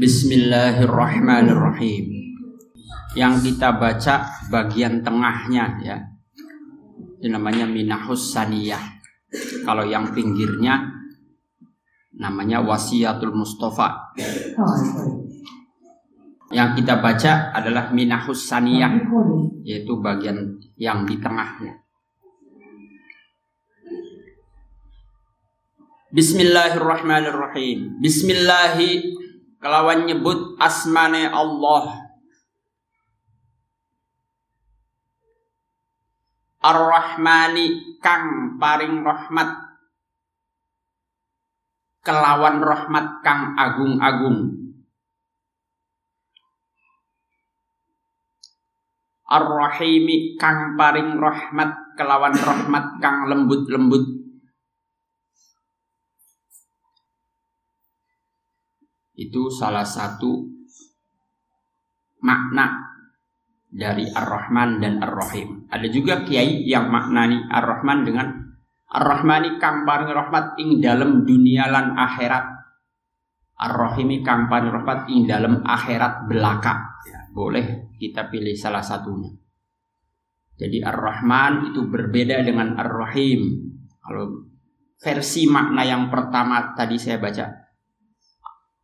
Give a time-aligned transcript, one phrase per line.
[0.00, 2.08] Bismillahirrahmanirrahim.
[3.12, 6.00] Yang kita baca bagian tengahnya ya.
[7.20, 8.80] Itu namanya minahus saniyah.
[9.60, 10.88] Kalau yang pinggirnya
[12.16, 14.16] namanya wasiatul mustafa.
[16.48, 19.04] Yang kita baca adalah minahus saniyah
[19.68, 21.76] yaitu bagian yang di tengahnya.
[26.08, 28.00] Bismillahirrahmanirrahim.
[28.00, 29.20] Bismillahi
[29.60, 32.08] kelawan nyebut asmane Allah.
[36.60, 39.48] Ar-Rahmani kang paring rahmat.
[42.04, 44.60] Kelawan rahmat kang agung-agung.
[49.24, 51.96] Ar-Rahimi kang paring rahmat.
[51.96, 54.19] Kelawan rahmat kang lembut-lembut
[59.20, 60.48] Itu salah satu
[62.24, 62.90] makna
[63.68, 65.68] dari Ar-Rahman dan Ar-Rahim.
[65.68, 68.26] Ada juga kiai yang maknani Ar-Rahman dengan
[68.90, 72.58] Ar-Rahmani kang paring rahmat ing dalam dunia lan akhirat.
[73.60, 76.98] Ar-Rahimi kang paring rahmat ing dalam akhirat belaka.
[77.06, 79.30] Ya, boleh kita pilih salah satunya.
[80.58, 83.40] Jadi Ar-Rahman itu berbeda dengan Ar-Rahim.
[84.02, 84.48] Kalau
[84.98, 87.69] versi makna yang pertama tadi saya baca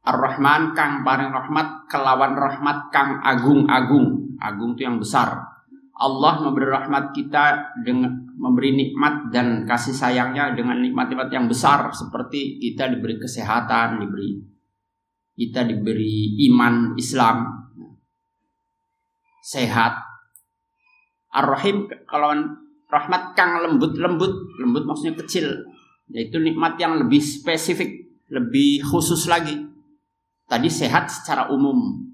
[0.06, 4.38] Ar-Rahman kang paring rahmat kelawan rahmat kang agung-agung.
[4.38, 5.42] Agung itu yang besar.
[5.98, 12.62] Allah memberi rahmat kita dengan memberi nikmat dan kasih sayangnya dengan nikmat-nikmat yang besar seperti
[12.62, 14.38] kita diberi kesehatan, diberi
[15.34, 17.66] kita diberi iman Islam,
[19.42, 19.98] sehat.
[21.34, 22.30] Ar-Rahim kalau
[22.86, 25.66] rahmat kang lembut-lembut, lembut maksudnya kecil,
[26.12, 29.75] yaitu nikmat yang lebih spesifik, lebih khusus lagi
[30.46, 32.06] Tadi sehat secara umum.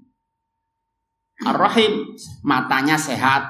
[1.45, 3.45] Ar-Rahim matanya sehat,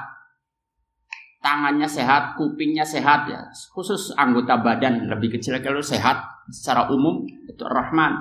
[1.40, 3.48] tangannya sehat, kupingnya sehat ya.
[3.72, 8.12] Khusus anggota badan lebih kecil kalau sehat secara umum itu Ar-Rahman.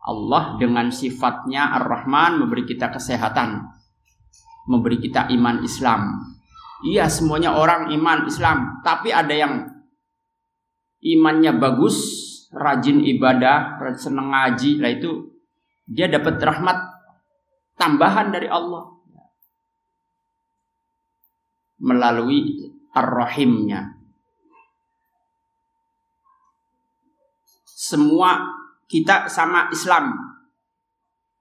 [0.00, 3.60] Allah dengan sifatnya Ar-Rahman memberi kita kesehatan,
[4.68, 6.24] memberi kita iman Islam.
[6.80, 9.68] Iya semuanya orang iman Islam, tapi ada yang
[11.04, 11.96] imannya bagus,
[12.48, 15.39] rajin ibadah, seneng ngaji, lah itu
[15.90, 16.78] dia dapat rahmat
[17.74, 18.86] tambahan dari Allah
[21.82, 23.98] melalui ar-rahimnya.
[27.66, 28.38] Semua
[28.86, 30.14] kita sama Islam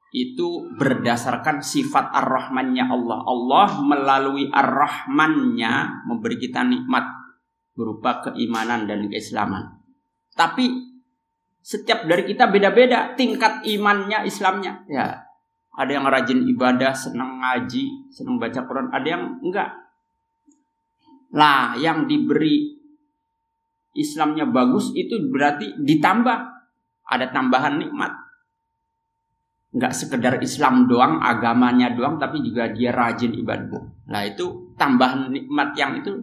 [0.10, 3.22] itu berdasarkan sifat ar-rahmannya Allah.
[3.30, 7.06] Allah melalui ar-rahmannya memberi kita nikmat
[7.78, 9.78] berupa keimanan dan keislaman.
[10.34, 10.89] Tapi
[11.59, 14.84] setiap dari kita beda-beda tingkat imannya, Islamnya.
[14.88, 15.28] Ya,
[15.75, 19.69] ada yang rajin ibadah, senang ngaji, senang baca Quran, ada yang enggak.
[21.36, 22.74] Lah, yang diberi
[23.94, 26.38] Islamnya bagus itu berarti ditambah
[27.09, 28.12] ada tambahan nikmat.
[29.69, 34.09] Enggak sekedar Islam doang, agamanya doang, tapi juga dia rajin ibadah.
[34.09, 36.18] Nah itu tambahan nikmat yang itu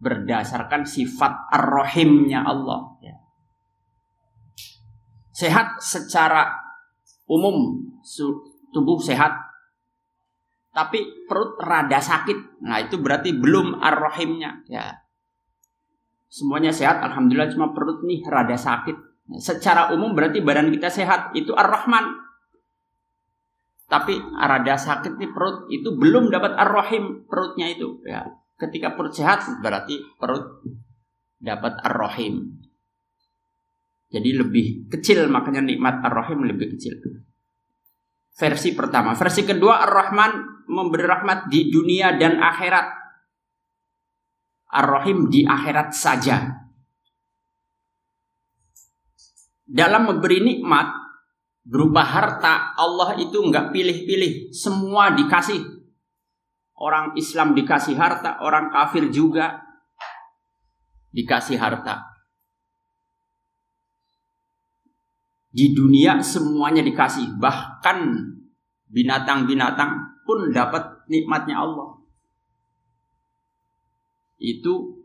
[0.00, 2.96] berdasarkan sifat ar-rahimnya Allah.
[3.04, 3.19] Ya
[5.40, 6.52] sehat secara
[7.24, 7.80] umum
[8.76, 9.32] tubuh sehat.
[10.70, 12.62] Tapi perut rada sakit.
[12.62, 14.68] Nah itu berarti belum ar-rahimnya.
[14.70, 15.02] Ya.
[16.30, 18.94] Semuanya sehat alhamdulillah cuma perut nih rada sakit.
[19.40, 22.22] Secara umum berarti badan kita sehat itu ar-rahman.
[23.90, 27.98] Tapi rada sakit nih perut itu belum dapat ar-rahim perutnya itu.
[28.06, 28.30] Ya.
[28.54, 30.62] Ketika perut sehat berarti perut
[31.42, 32.62] dapat ar-rahim
[34.10, 36.98] jadi lebih kecil makanya nikmat Ar-Rahim lebih kecil.
[38.34, 39.14] Versi pertama.
[39.14, 42.86] Versi kedua Ar-Rahman memberi rahmat di dunia dan akhirat.
[44.74, 46.42] Ar-Rahim di akhirat saja.
[49.70, 50.90] Dalam memberi nikmat
[51.62, 55.62] berupa harta Allah itu nggak pilih-pilih semua dikasih
[56.82, 59.62] orang Islam dikasih harta orang kafir juga
[61.14, 62.09] dikasih harta
[65.50, 68.14] Di dunia semuanya dikasih, bahkan
[68.86, 71.98] binatang-binatang pun dapat nikmatnya Allah.
[74.38, 75.02] Itu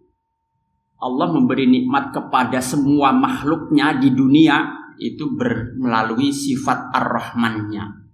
[1.02, 8.06] Allah memberi nikmat kepada semua makhluknya di dunia itu ber, melalui sifat ar-Rahmannya.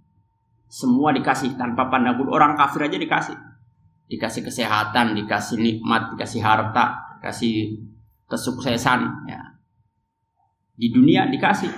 [0.72, 2.32] Semua dikasih tanpa pandang bulu.
[2.32, 3.36] Orang kafir aja dikasih.
[4.08, 7.76] Dikasih kesehatan, dikasih nikmat, dikasih harta, dikasih
[8.24, 9.28] kesuksesan.
[9.28, 9.60] Ya.
[10.74, 11.70] Di dunia dikasih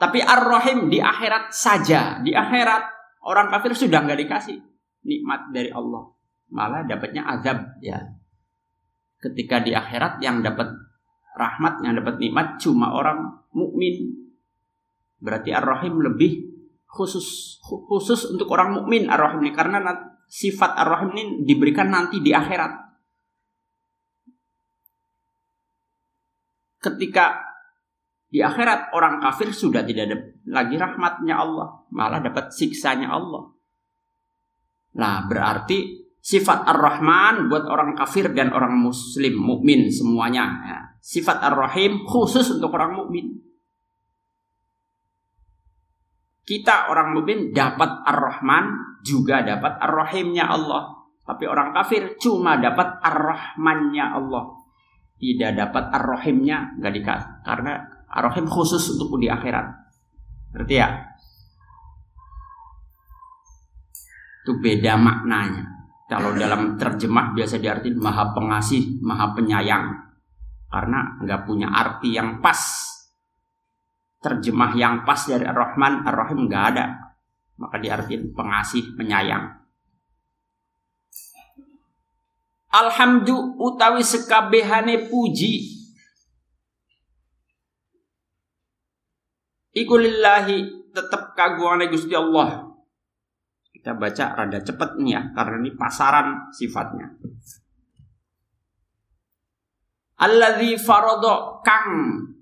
[0.00, 2.24] Tapi Ar-Rahim di akhirat saja.
[2.24, 2.88] Di akhirat
[3.28, 4.56] orang kafir sudah nggak dikasih
[5.04, 6.08] nikmat dari Allah.
[6.48, 8.00] Malah dapatnya azab ya.
[9.20, 10.72] Ketika di akhirat yang dapat
[11.36, 14.16] rahmat, yang dapat nikmat cuma orang mukmin.
[15.20, 16.48] Berarti Ar-Rahim lebih
[16.88, 19.84] khusus khusus untuk orang mukmin Ar-Rahim ini karena
[20.32, 22.88] sifat Ar-Rahim ini diberikan nanti di akhirat.
[26.80, 27.49] Ketika
[28.30, 30.16] di akhirat orang kafir sudah tidak ada
[30.46, 33.50] lagi rahmatnya Allah, malah dapat siksanya Allah.
[34.94, 40.46] Nah, berarti sifat Ar-Rahman buat orang kafir dan orang muslim, mukmin semuanya.
[40.62, 40.78] Ya.
[41.02, 43.34] Sifat Ar-Rahim khusus untuk orang mukmin.
[46.46, 51.02] Kita orang mukmin dapat Ar-Rahman juga dapat Ar-Rahimnya Allah.
[51.26, 54.54] Tapi orang kafir cuma dapat Ar-Rahmannya Allah.
[55.18, 59.70] Tidak dapat Ar-Rahimnya nggak dikasih karena Ar-Rahim khusus untuk di akhirat.
[60.50, 60.88] Berarti ya?
[64.42, 65.64] Itu beda maknanya.
[66.10, 70.10] Kalau dalam terjemah biasa diartikan maha pengasih, maha penyayang.
[70.66, 72.58] Karena nggak punya arti yang pas.
[74.18, 77.14] Terjemah yang pas dari Ar-Rahman, Ar-Rahim nggak ada.
[77.62, 79.54] Maka diartikan pengasih, penyayang.
[82.70, 85.79] Alhamdulillah utawi sekabehane puji
[89.70, 92.66] Iku lillahi tetap kagungan Gusti Allah.
[93.70, 97.06] Kita baca rada cepet nih ya, karena ini pasaran sifatnya.
[100.20, 101.88] Alladzi farodo kang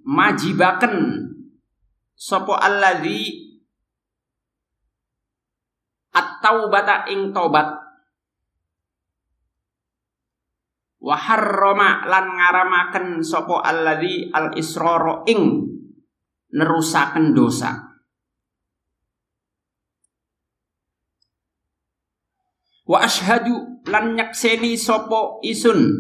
[0.03, 0.95] majibaken
[2.19, 3.47] sopo alladzi
[6.11, 7.71] atau bata ing tobat
[10.99, 15.68] waharroma lan ngaramaken sopo alladzi al isroro ing
[16.53, 17.89] nerusaken dosa.
[22.89, 25.93] Wa ashadu lan nyakseni sopo isun.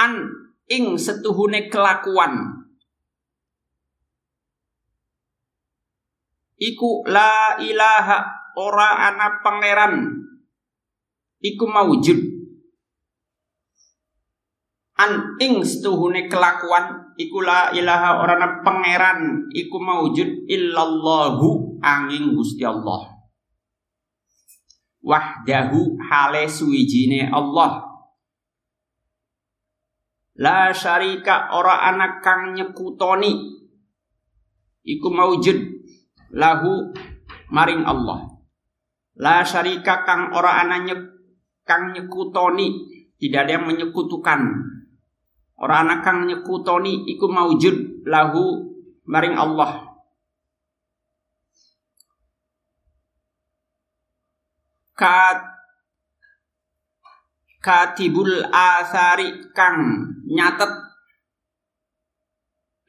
[0.00, 0.12] An
[0.72, 2.64] ing setuhune kelakuan.
[6.56, 8.24] Iku la ilaha
[8.56, 10.24] ora ana pangeran.
[11.44, 12.31] Iku maujud
[15.02, 23.10] an ing setuhune kelakuan iku la ilaha orana pangeran iku maujud illallahu angin Gusti Allah.
[25.02, 27.82] Wahdahu hale suwijine Allah.
[30.38, 33.58] La syarika ora anak kang nyekutoni.
[34.86, 35.58] Iku maujud
[36.34, 36.94] lahu
[37.50, 38.30] maring Allah.
[39.18, 41.02] La syarika kang ora ana nyek
[41.66, 42.86] kang nyekutoni
[43.18, 44.40] tidak ada yang menyekutukan
[45.62, 48.66] Orang anak kang nyekutoni iku maujud lahu
[49.06, 49.94] maring Allah.
[54.98, 55.38] Kat
[57.62, 60.72] katibul asari kang nyatet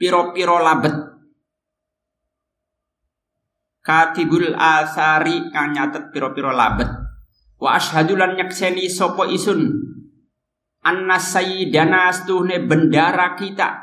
[0.02, 0.98] piro-piro labet.
[3.86, 6.90] Katibul asari kang nyatet piro-piro labet.
[7.62, 9.93] Wa ashadulan nyakseni sopo isun
[10.84, 13.80] anna sayyidana astuhne bendara kita.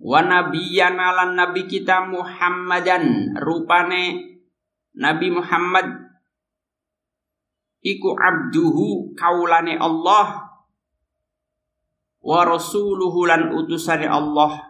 [0.00, 3.36] Wa nabiyyana lan nabi kita Muhammadan.
[3.36, 4.32] Rupane
[4.96, 5.86] Nabi Muhammad
[7.84, 10.48] iku abduhu kaulane Allah.
[12.20, 14.69] Wa rasuluhu lan utusane Allah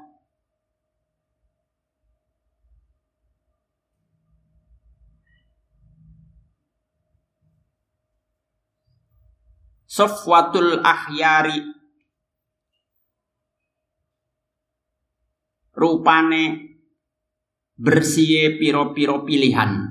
[9.91, 11.59] Sofwatul ahyari.
[15.75, 16.43] Rupane
[17.75, 19.91] bersihe piro-piro pilihan.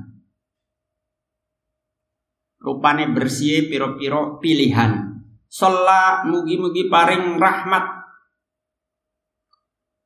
[2.63, 5.19] Rupane bersihe piro-piro pilihan.
[5.51, 7.85] Sholla mugi-mugi paring rahmat.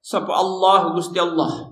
[0.01, 1.69] Sapa Allah Gusti Allah.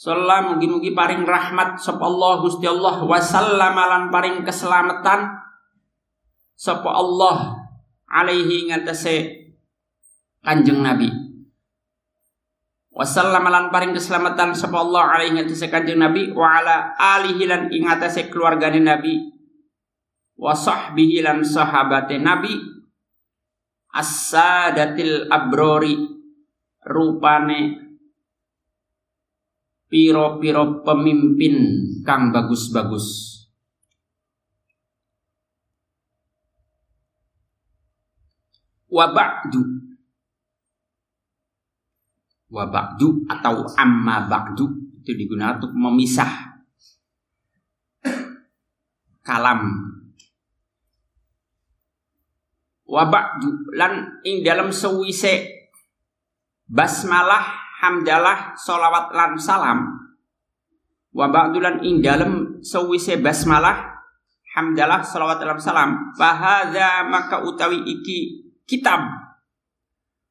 [0.00, 1.84] Sholla mugi-mugi paring rahmat.
[1.84, 3.04] Sapa Allah Gusti Allah.
[3.04, 5.42] Wasallamalan paring keselamatan
[6.56, 7.62] sapa Allah
[8.08, 9.40] alaihi ngatasé
[10.42, 11.08] Kanjeng Nabi.
[12.92, 17.88] Wasallam lan paring keselamatan sapa Allah alaihi ngatasé Kanjeng Nabi wa ala alihi lan ing
[17.88, 19.32] ngatasé keluargane Nabi
[20.36, 22.58] wa sahbihi lan sahabate Nabi
[23.92, 25.94] as-sadatil abrori
[26.82, 27.78] rupane
[29.92, 31.56] piro-piro pemimpin
[32.00, 33.31] kang bagus-bagus.
[38.92, 39.62] Wa ba'du.
[42.52, 44.68] Wa ba'du atau amma ba'du.
[45.00, 46.60] Itu digunakan untuk memisah
[49.24, 49.60] kalam.
[52.84, 53.72] Wa ba'du.
[53.72, 55.64] Lan ing dalam sewise
[56.68, 57.48] basmalah
[57.80, 59.80] hamdalah solawat lan salam.
[61.16, 63.96] Wa ba'du lan ing dalam sewise basmalah
[64.52, 65.90] hamdalah salawat lan salam.
[66.12, 68.41] Fahadza maka utawi iki
[68.72, 69.04] kitab.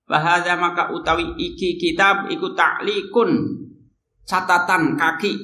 [0.09, 3.29] Fahadza maka utawi iki kitab iku ta'likun
[4.25, 5.37] catatan kaki.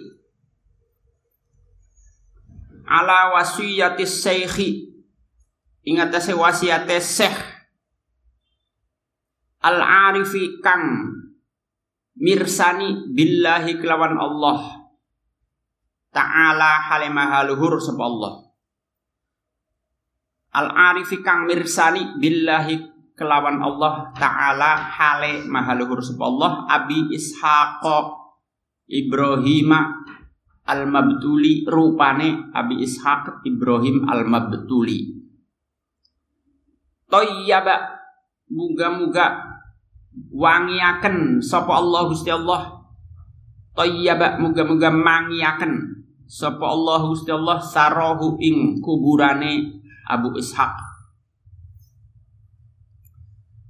[2.90, 4.90] Ala wasiyatis syekhi
[5.86, 7.38] ingatase wasiate syekh
[9.62, 11.14] al arifi kang
[12.18, 14.90] mirsani billahi kelawan Allah.
[16.10, 18.47] Ta'ala halimah haluhur sapa Allah
[20.58, 22.82] al arifi kang mirsani billahi
[23.14, 27.86] kelawan Allah taala hale mahaluhur Allah abi ishaq
[28.90, 29.70] Ibrahim
[30.66, 35.18] al mabtuli rupane abi ishaq Ibrahim al mabtuli
[37.08, 38.04] Toyyaba
[38.52, 39.40] muga-muga
[40.28, 42.84] wangiaken sapa Allah Gusti Allah.
[43.72, 49.77] Toyyaba muga-muga mangiaken sapa Allah Gusti Allah sarahu ing kuburane
[50.08, 50.74] Abu Ishaq.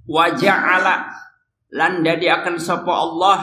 [0.08, 1.12] Wa ja'ala
[1.75, 3.39] lan akan sapa Allah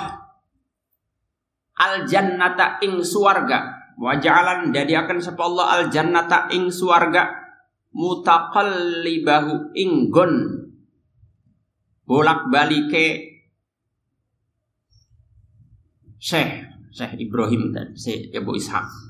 [1.77, 3.93] al jannata ing suarga.
[4.01, 7.45] Wa ja'alan akan sapa Allah al jannata ing suarga
[7.95, 10.33] mutaqallibahu inggon
[12.05, 13.39] bolak balike
[16.19, 19.04] Syekh Syekh Ibrahim dan Syekh Abu Ishaq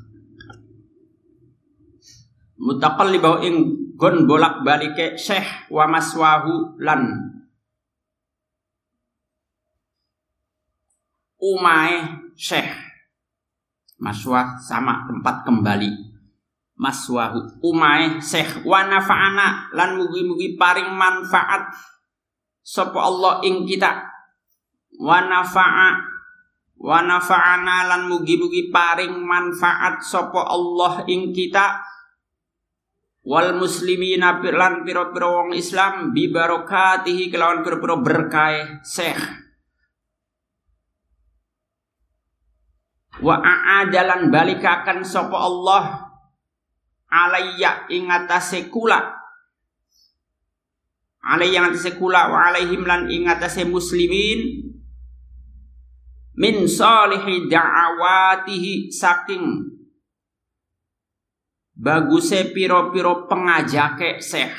[2.58, 7.34] mutaqallibahu inggon bolak balike Syekh wa maswahu lan
[11.38, 12.94] umai Syekh
[14.04, 16.12] maswah sama tempat kembali.
[16.74, 21.70] Maswahu umai syekh wa nafa'ana lan mugi-mugi paring manfaat
[22.60, 24.04] sapa Allah ing kita.
[24.98, 25.88] Wa nafa'a
[26.82, 31.78] wa nafa'ana lan mugi-mugi paring manfaat sapa Allah ing kita
[33.24, 39.44] wal muslimina lan pira-pira wong Islam bi barokatihi kelawan pira-pira berkah syekh
[43.24, 46.04] wa a'adalan balikakan sapa Allah
[47.14, 48.98] alayya ing atase kula.
[51.22, 54.72] Alayya ing atase kula wa alaihim lan ing atase muslimin.
[56.34, 59.73] Min salihi da'awatihi saking
[61.74, 64.50] baguse piro-piro pengajake seh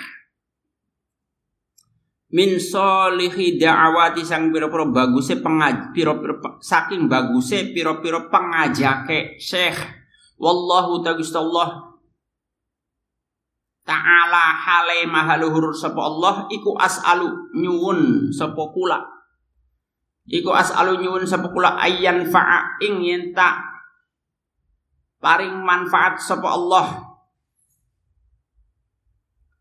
[2.36, 9.80] min solihi da'awati sang piro-piro baguse pengaj piro-piro saking baguse piro-piro pengajake syekh
[10.36, 11.96] wallahu ta'ala
[13.86, 18.98] Ta'ala hale mahaluhur sapa Allah iku as'alu nyuwun sapa kula.
[20.26, 23.30] Iku as'alu nyuwun sapa kula ayyan fa'a ing yen
[25.20, 26.88] paring manfaat sapa Allah.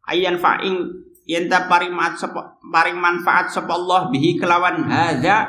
[0.04, 0.76] Ayyan fa'ing
[1.24, 5.48] yen ta paring manfaat sapa paring manfaat sapa Allah bihi kelawan hadza.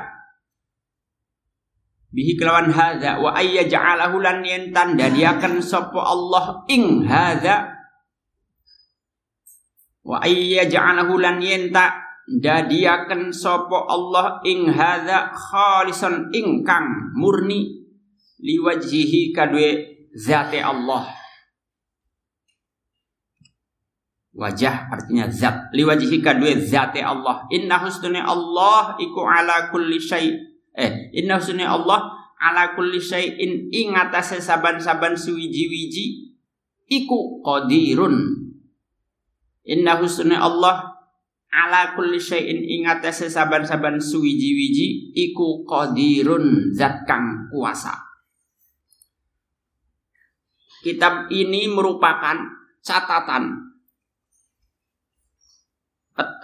[2.15, 3.19] Bihi kelawan hadza.
[3.19, 7.75] Wa ayya ja'alahu lan yen tandadiaken sapa Allah ing hadza.
[10.05, 11.97] Wa ayya ja'alahu lan yenta
[12.29, 17.81] dadiaken sapa Allah ing hadza khalisan ingkang murni.
[18.37, 21.11] Liwajhihi kadue zate Allah.
[24.35, 25.71] Wajah artinya zat.
[25.71, 27.47] Liwajhihi kadue zate Allah.
[27.51, 30.31] Inna husnune Allah iku ala kulli syai.
[30.75, 33.71] Eh inna husnune Allah ala kulli syai'in.
[33.71, 36.35] Ing atase saban-saban suwiji-wiji.
[36.85, 38.45] Iku qadirun.
[39.65, 40.93] Inna husna Allah
[41.49, 42.61] ala kulli syai'in.
[42.61, 45.15] Ingata sesaban-saban suwiji-wiji.
[45.15, 48.14] Iku qadirun zat kang kuasa.
[50.85, 52.37] Kitab ini merupakan
[52.85, 53.73] catatan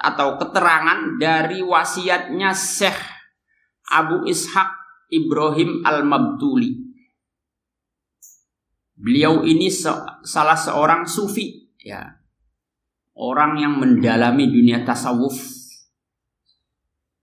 [0.01, 2.97] atau keterangan dari wasiatnya Syekh
[3.93, 4.69] Abu Ishaq
[5.13, 6.73] Ibrahim Al-Mabtuli.
[8.97, 9.93] Beliau ini se
[10.25, 12.01] salah seorang sufi ya
[13.13, 15.37] orang yang mendalami dunia tasawuf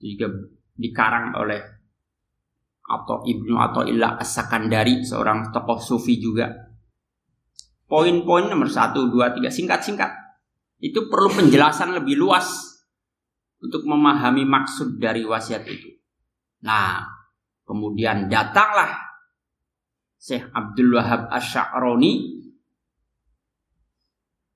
[0.00, 0.32] juga
[0.80, 1.60] dikarang oleh
[2.90, 6.50] atau Ibnu atau Illa As-Sakandari seorang tokoh sufi juga.
[7.86, 10.10] Poin-poin nomor satu, dua, tiga singkat-singkat.
[10.82, 12.50] Itu perlu penjelasan lebih luas
[13.62, 15.90] untuk memahami maksud dari wasiat itu.
[16.66, 17.02] Nah,
[17.66, 18.94] kemudian datanglah
[20.20, 22.40] Syekh Abdul Wahab Asy'aroni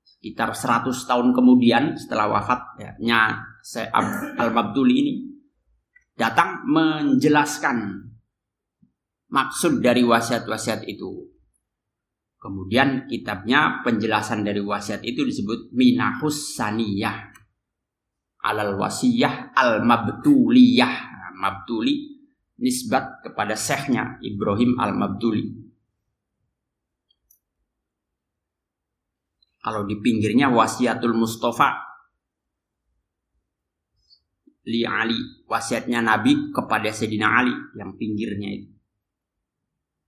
[0.05, 3.93] sekitar 100 tahun kemudian setelah wafatnya Syekh
[4.41, 5.13] Al-Mabduli ini
[6.17, 8.09] datang menjelaskan
[9.31, 11.31] maksud dari wasiat-wasiat itu.
[12.41, 17.35] Kemudian kitabnya penjelasan dari wasiat itu disebut Minahus Saniyah
[18.45, 20.95] alal wasiyah al mabtuliyah.
[21.17, 22.21] Nah, mabtuli
[22.61, 25.65] nisbat kepada syekhnya Ibrahim al Mabtuli.
[29.65, 31.73] Kalau di pinggirnya wasiatul Mustafa
[34.69, 35.17] li Ali,
[35.49, 38.74] wasiatnya Nabi kepada Sayyidina Ali yang pinggirnya itu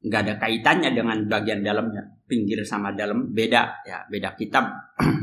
[0.07, 2.07] nggak ada kaitannya dengan bagian dalamnya.
[2.27, 3.83] Pinggir sama dalam beda.
[3.83, 4.71] Ya beda kitab.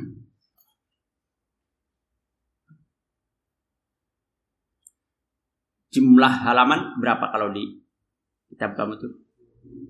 [5.93, 7.63] Jumlah halaman berapa kalau di
[8.51, 9.23] kitab kamu tuh?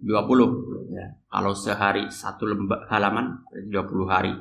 [0.03, 3.73] 20 ya kalau sehari satu lembar halaman 20
[4.05, 4.35] hari.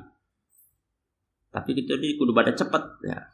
[1.52, 2.82] Tapi kita di kudu pada cepet.
[3.08, 3.28] Ya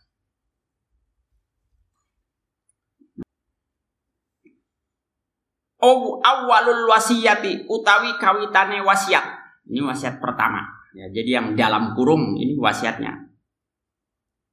[5.79, 9.23] Oh awalul wasiyati utawi kawitane wasiat.
[9.71, 10.65] Ini wasiat pertama.
[10.97, 13.31] Ya, jadi yang dalam kurung ini wasiatnya.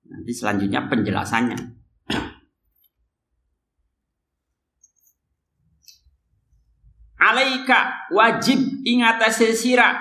[0.06, 1.60] Nanti selanjutnya penjelasannya.
[7.18, 9.98] Alaika wajib ingatase sira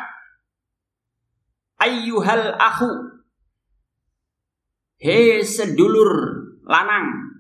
[1.81, 3.25] ayyuhal akhu
[5.01, 6.13] he sedulur
[6.69, 7.34] lanang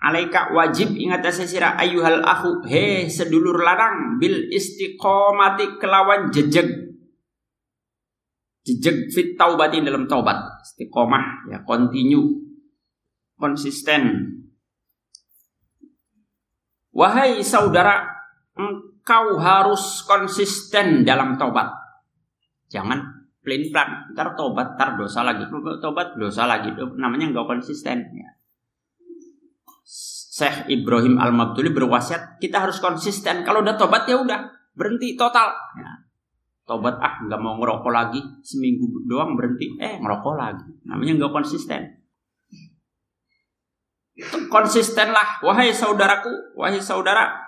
[0.00, 6.68] alaika wajib ingat sira ayuhal aku he sedulur larang bil istiqomati kelawan jejeg.
[8.66, 10.36] Jejeg fit taubatin dalam taubat.
[10.62, 12.44] Istiqomah ya continue.
[13.36, 14.32] Konsisten.
[16.96, 18.08] Wahai saudara
[18.56, 21.68] engkau harus konsisten dalam taubat.
[22.72, 25.46] Jangan plan plan ntar tobat ntar dosa lagi.
[25.78, 26.72] Tobat dosa lagi.
[26.74, 28.36] Namanya enggak konsisten ya
[29.86, 33.46] Syekh Ibrahim Al-Mabtuli berwasiat kita harus konsisten.
[33.46, 35.54] Kalau udah tobat ya udah berhenti total.
[35.78, 36.02] Ya.
[36.66, 40.66] Tobat ah nggak mau ngerokok lagi seminggu doang berhenti eh ngerokok lagi.
[40.82, 42.02] Namanya nggak konsisten.
[44.50, 47.46] Konsistenlah wahai saudaraku, wahai saudara.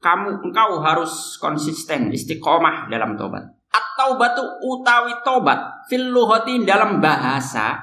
[0.00, 3.44] Kamu engkau harus konsisten istiqomah dalam tobat.
[3.68, 6.08] Atau batu utawi tobat fil
[6.64, 7.76] dalam bahasa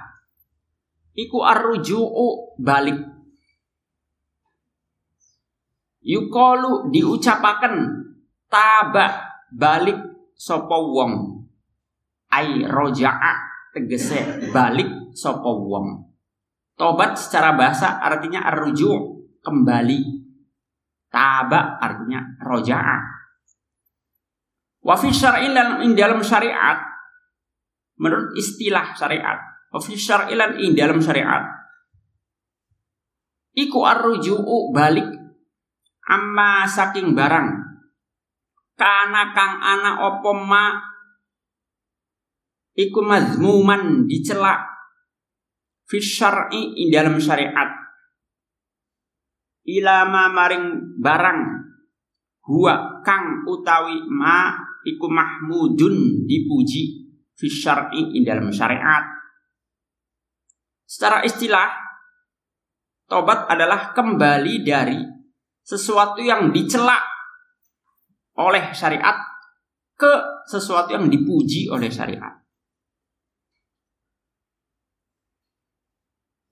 [1.14, 3.13] iku arruju'u balik
[6.04, 7.74] Yukolu diucapakan
[8.52, 9.98] taba balik
[10.36, 11.14] sopo wong.
[12.34, 13.34] Ai roja'a
[13.72, 15.88] tegese balik sopo wong.
[16.76, 18.92] Tobat secara bahasa artinya arruju
[19.40, 20.00] kembali.
[21.08, 23.00] Taba artinya roja'a.
[24.84, 26.84] Wa fi syar'ilan dalam syariat
[27.96, 29.40] menurut istilah syariat.
[29.72, 31.64] Wa fi syar'ilan dalam syariat
[33.54, 35.23] iku arruju'u balik
[36.08, 37.50] amma saking barang.
[38.74, 40.74] Kana kang ana opo ma
[42.74, 44.58] iku mazmuman dicela
[45.86, 47.70] fi syar'i ing dalam syariat.
[49.64, 51.40] Ilama maring barang
[52.50, 54.52] huwa kang utawi ma
[54.84, 59.06] iku mahmudun dipuji fi syar'i ing dalam syariat.
[60.84, 61.72] Secara istilah
[63.08, 65.23] tobat adalah kembali dari
[65.64, 67.00] sesuatu yang dicela
[68.36, 69.16] oleh syariat
[69.96, 72.44] ke sesuatu yang dipuji oleh syariat.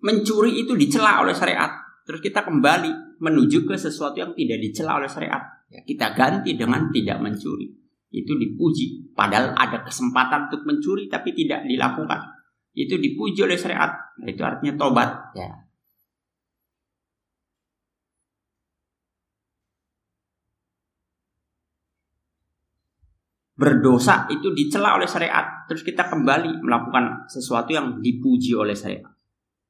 [0.01, 1.69] Mencuri itu dicela oleh syariat,
[2.07, 5.43] terus kita kembali menuju ke sesuatu yang tidak dicela oleh syariat.
[5.69, 7.69] Ya, kita ganti dengan tidak mencuri.
[8.11, 9.13] Itu dipuji.
[9.13, 12.19] Padahal ada kesempatan untuk mencuri tapi tidak dilakukan.
[12.73, 13.93] Itu dipuji oleh syariat.
[14.19, 15.09] Nah, itu artinya tobat.
[15.37, 15.70] Ya.
[23.61, 25.69] Berdosa itu dicela oleh syariat.
[25.69, 29.13] Terus kita kembali melakukan sesuatu yang dipuji oleh syariat.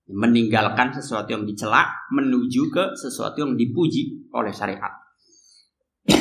[0.07, 1.83] Meninggalkan sesuatu yang dicela
[2.15, 4.95] menuju ke sesuatu yang dipuji oleh syariat.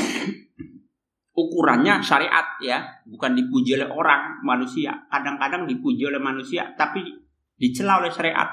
[1.47, 2.83] Ukurannya syariat ya.
[3.07, 5.07] Bukan dipuji oleh orang manusia.
[5.07, 7.07] Kadang-kadang dipuji oleh manusia tapi
[7.55, 8.51] dicela oleh syariat.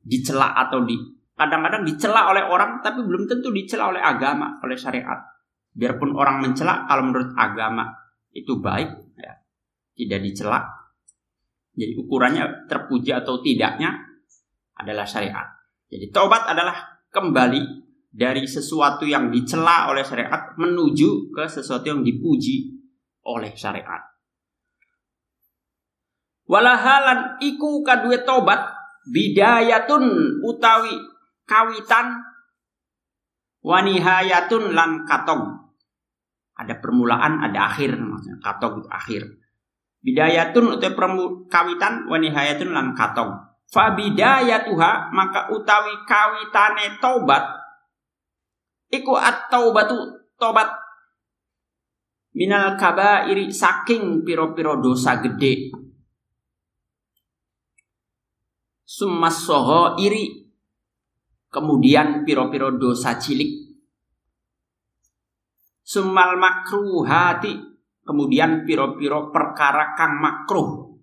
[0.00, 0.96] Dicela atau di
[1.36, 5.39] kadang-kadang dicela oleh orang tapi belum tentu dicela oleh agama oleh syariat
[5.74, 7.90] biarpun orang mencela kalau menurut agama
[8.30, 9.32] itu baik ya
[9.94, 10.80] tidak dicela
[11.80, 13.94] jadi ukurannya terpuji atau tidaknya
[14.76, 15.48] adalah syariat.
[15.88, 16.76] Jadi taubat adalah
[17.08, 17.62] kembali
[18.12, 22.76] dari sesuatu yang dicela oleh syariat menuju ke sesuatu yang dipuji
[23.24, 24.04] oleh syariat.
[26.44, 28.60] Walahalan iku kadue tobat
[29.08, 30.92] bidayatun utawi
[31.48, 32.19] kawitan
[33.64, 35.72] wanihayatun lan katong.
[36.56, 38.36] Ada permulaan, ada akhir maksudnya.
[38.44, 39.22] Katong itu akhir.
[40.00, 40.88] Bidayatun itu
[41.48, 43.36] kawitan wanihayatun lan katong.
[43.70, 47.60] Fa bidayatuha maka utawi kawitane taubat
[48.90, 50.66] iku at-taubatu tobat
[52.34, 55.70] minal kabairi saking piro-piro dosa gede.
[58.82, 60.39] Summas soho iri
[61.50, 63.74] kemudian piro-piro dosa cilik.
[65.82, 67.58] Sumal makruhati
[68.06, 70.94] kemudian piro-piro perkara kang makruh.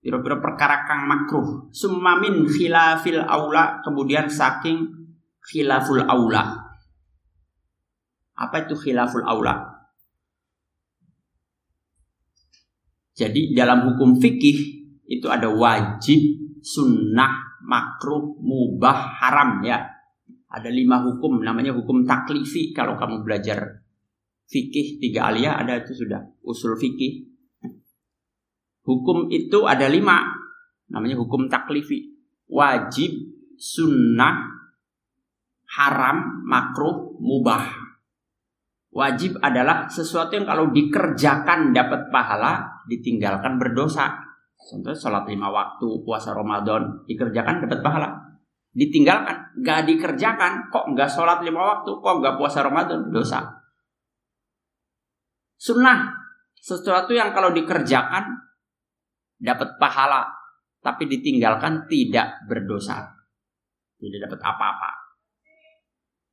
[0.00, 1.68] Piro-piro perkara kang makruh.
[1.74, 3.82] Summamin khilafil aula.
[3.84, 4.88] Kemudian saking
[5.44, 6.70] khilaful aula.
[8.38, 9.68] Apa itu khilaful aula?
[13.12, 19.84] Jadi dalam hukum fikih itu ada wajib sunnah makruh, mubah, haram ya.
[20.50, 22.74] Ada lima hukum, namanya hukum taklifi.
[22.74, 23.86] Kalau kamu belajar
[24.50, 27.30] fikih tiga alia ada itu sudah usul fikih.
[28.82, 30.26] Hukum itu ada lima,
[30.90, 32.10] namanya hukum taklifi.
[32.50, 33.14] Wajib,
[33.54, 34.50] sunnah,
[35.78, 37.62] haram, makruh, mubah.
[38.90, 44.29] Wajib adalah sesuatu yang kalau dikerjakan dapat pahala, ditinggalkan berdosa.
[44.60, 48.08] Contoh sholat lima waktu, puasa Ramadan, dikerjakan dapat pahala.
[48.70, 53.40] Ditinggalkan, gak dikerjakan, kok nggak sholat lima waktu, kok nggak puasa Ramadan, dosa.
[55.58, 56.12] Sunnah,
[56.54, 58.30] sesuatu yang kalau dikerjakan
[59.40, 60.28] dapat pahala,
[60.84, 63.10] tapi ditinggalkan tidak berdosa.
[64.00, 64.90] Tidak dapat apa-apa.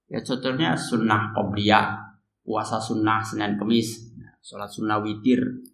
[0.08, 5.67] Ya contohnya sunnah qobliyah, puasa sunnah Senin Kemis, sholat sunnah witir,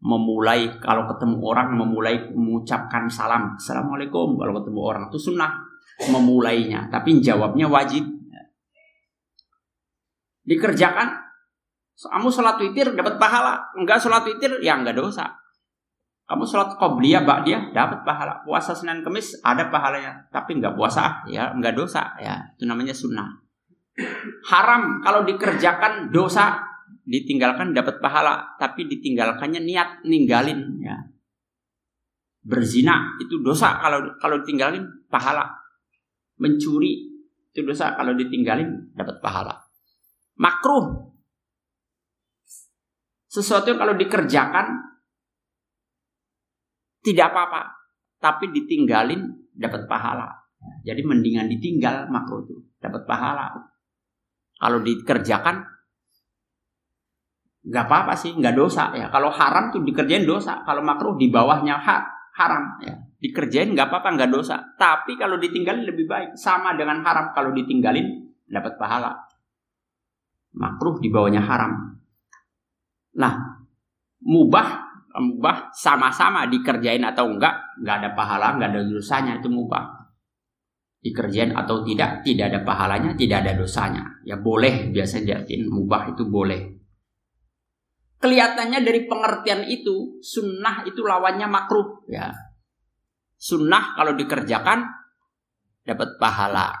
[0.00, 3.56] memulai kalau ketemu orang memulai mengucapkan salam.
[3.56, 5.52] Assalamualaikum kalau ketemu orang itu sunnah
[6.12, 8.04] memulainya tapi jawabnya wajib.
[10.46, 11.26] Dikerjakan
[11.96, 13.72] kamu sholat witir dapat pahala.
[13.72, 15.32] Enggak sholat witir ya enggak dosa.
[16.26, 18.44] Kamu sholat qobliyah dia dapat pahala.
[18.44, 20.28] Puasa senin kemis ada pahalanya.
[20.28, 22.12] Tapi enggak puasa ya enggak dosa.
[22.20, 23.40] Ya itu namanya sunnah.
[24.52, 26.75] Haram kalau dikerjakan dosa
[27.06, 30.98] ditinggalkan dapat pahala, tapi ditinggalkannya niat ninggalin ya.
[32.42, 35.46] Berzina itu dosa kalau kalau ditinggalin pahala.
[36.36, 37.16] Mencuri
[37.54, 39.54] itu dosa kalau ditinggalin dapat pahala.
[40.36, 41.14] Makruh
[43.30, 44.66] sesuatu yang kalau dikerjakan
[47.06, 47.62] tidak apa-apa,
[48.18, 50.34] tapi ditinggalin dapat pahala.
[50.82, 53.54] Jadi mendingan ditinggal makruh itu dapat pahala.
[54.58, 55.75] Kalau dikerjakan
[57.66, 59.10] nggak apa-apa sih, nggak dosa ya.
[59.10, 61.96] Kalau haram tuh dikerjain dosa, kalau makruh di bawahnya ha,
[62.38, 62.94] haram ya.
[63.18, 64.62] Dikerjain nggak apa-apa, nggak dosa.
[64.78, 67.34] Tapi kalau ditinggalin lebih baik, sama dengan haram.
[67.34, 68.06] Kalau ditinggalin
[68.46, 69.18] dapat pahala.
[70.54, 71.96] Makruh di bawahnya haram.
[73.18, 73.34] Nah,
[74.22, 74.68] mubah,
[75.18, 80.06] mubah sama-sama dikerjain atau enggak, nggak ada pahala, nggak ada dosanya itu mubah.
[81.02, 84.04] Dikerjain atau tidak, tidak ada pahalanya, tidak ada dosanya.
[84.22, 86.75] Ya boleh biasanya diartiin mubah itu boleh
[88.22, 92.32] kelihatannya dari pengertian itu sunnah itu lawannya makruh ya
[93.36, 94.84] sunnah kalau dikerjakan
[95.84, 96.72] dapat pahala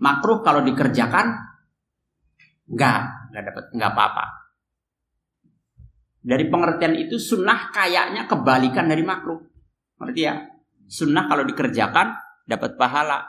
[0.00, 1.34] makruh kalau dikerjakan
[2.70, 4.26] enggak enggak dapat enggak apa-apa
[6.20, 9.50] dari pengertian itu sunnah kayaknya kebalikan dari makruh
[10.00, 10.34] Ngerti ya?
[10.88, 12.08] Sunnah kalau dikerjakan
[12.48, 13.28] dapat pahala.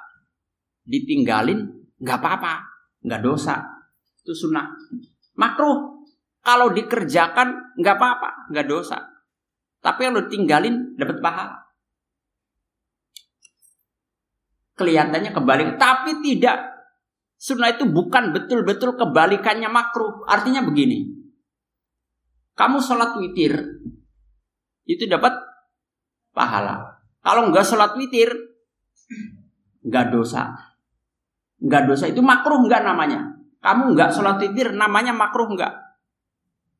[0.87, 1.67] Ditinggalin
[1.99, 2.53] nggak apa-apa,
[3.05, 3.59] nggak dosa.
[4.23, 4.65] Itu sunnah.
[5.37, 6.00] Makruh
[6.41, 8.97] kalau dikerjakan nggak apa-apa, nggak dosa.
[9.81, 11.57] Tapi kalau ditinggalin dapat pahala.
[14.77, 16.57] Kelihatannya kebalik, tapi tidak.
[17.37, 20.25] Sunnah itu bukan betul-betul kebalikannya makruh.
[20.29, 21.09] Artinya begini.
[22.53, 23.57] Kamu sholat witir,
[24.85, 25.33] itu dapat
[26.33, 27.01] pahala.
[27.21, 28.29] Kalau nggak sholat witir,
[29.81, 30.53] nggak dosa.
[31.61, 33.33] Nggak dosa itu makruh nggak namanya.
[33.61, 35.73] Kamu nggak sholat witir, namanya makruh nggak?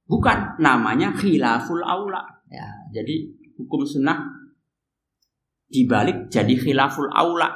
[0.06, 2.22] Bukan, namanya khilaful aula.
[2.52, 4.28] Ya, jadi hukum sunnah
[5.72, 7.48] dibalik jadi khilaful aula.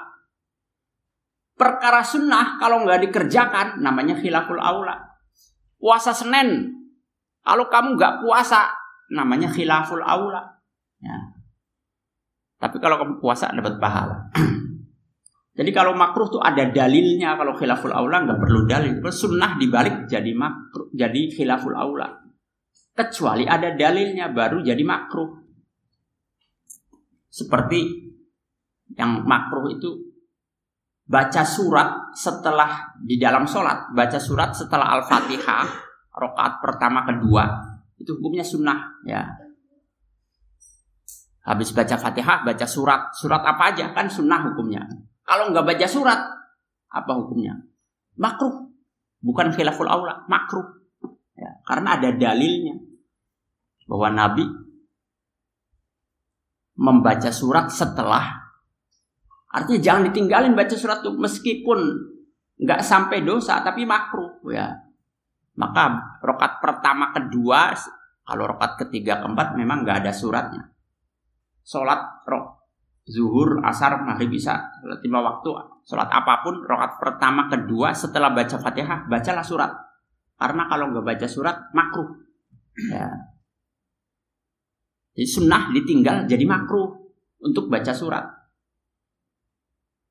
[1.55, 4.95] Perkara sunnah kalau nggak dikerjakan namanya khilaful aula.
[5.75, 6.71] Puasa Senin,
[7.43, 8.71] kalau kamu nggak puasa
[9.11, 10.41] namanya khilaful aula.
[11.03, 11.15] Ya.
[12.59, 14.31] Tapi kalau kamu puasa dapat pahala.
[15.55, 17.39] Jadi kalau makruh tuh ada dalilnya.
[17.39, 18.99] Kalau khilaful aula nggak perlu dalil.
[19.07, 22.24] Sunnah dibalik jadi makruh, jadi khilaful aula.
[22.95, 25.35] Kecuali ada dalilnya baru jadi makruh.
[27.27, 28.07] Seperti
[28.95, 30.15] yang makruh itu
[31.05, 35.67] baca surat setelah di dalam sholat, baca surat setelah al-fatihah,
[36.15, 37.43] rokaat pertama kedua,
[37.99, 39.21] itu hukumnya sunnah ya.
[41.45, 44.81] Habis baca fatihah, baca surat, surat apa aja kan sunnah hukumnya.
[45.21, 46.19] Kalau nggak baca surat,
[46.89, 47.53] apa hukumnya?
[48.17, 48.71] Makruh,
[49.21, 50.74] bukan khilaful aula, makruh.
[51.35, 52.75] Ya, karena ada dalilnya.
[53.85, 54.43] Bahwa Nabi
[56.75, 58.43] membaca surat setelah.
[59.55, 61.79] Artinya jangan ditinggalin baca surat itu meskipun
[62.55, 64.75] nggak sampai dosa tapi makruh ya.
[65.55, 67.71] Maka rokat pertama kedua
[68.27, 70.75] kalau rokat ketiga keempat memang nggak ada suratnya.
[71.63, 72.65] Sholat rok
[73.05, 75.49] zuhur asar maghrib bisa sholat lima waktu
[75.85, 79.71] sholat apa pun rokat pertama kedua setelah baca fatihah bacalah surat
[80.35, 82.09] karena kalau nggak baca surat makruh
[82.91, 83.35] ya
[85.15, 87.05] jadi sunnah ditinggal jadi makruh
[87.45, 88.25] untuk baca surat.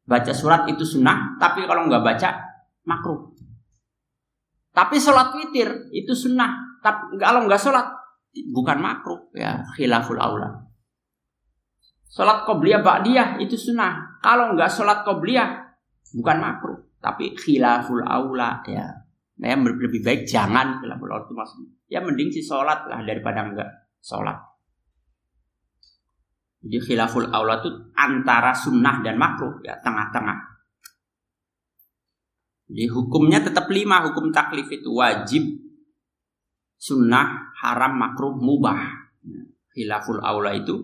[0.05, 2.31] Baca surat itu sunnah, tapi kalau nggak baca
[2.89, 3.35] makruh.
[4.75, 7.87] Tapi sholat witir itu sunnah, tapi kalau nggak sholat
[8.51, 10.67] bukan makruh ya khilaful aula.
[12.11, 14.19] Sholat qobliyah ba'diyah itu sunnah.
[14.25, 15.63] Kalau nggak sholat qobliyah
[16.17, 19.04] bukan makruh, tapi khilaful aula ya.
[19.35, 21.70] Nah, yang lebih baik jangan aula itu maksudnya.
[21.90, 24.38] Ya mending si sholat lah daripada nggak sholat.
[26.64, 30.55] Jadi khilaful aula itu antara sunnah dan makruh ya tengah-tengah.
[32.73, 35.44] Jadi hukumnya tetap lima hukum taklif itu wajib,
[36.81, 39.05] sunnah, haram, makruh, mubah.
[39.75, 40.81] Khilaful aula itu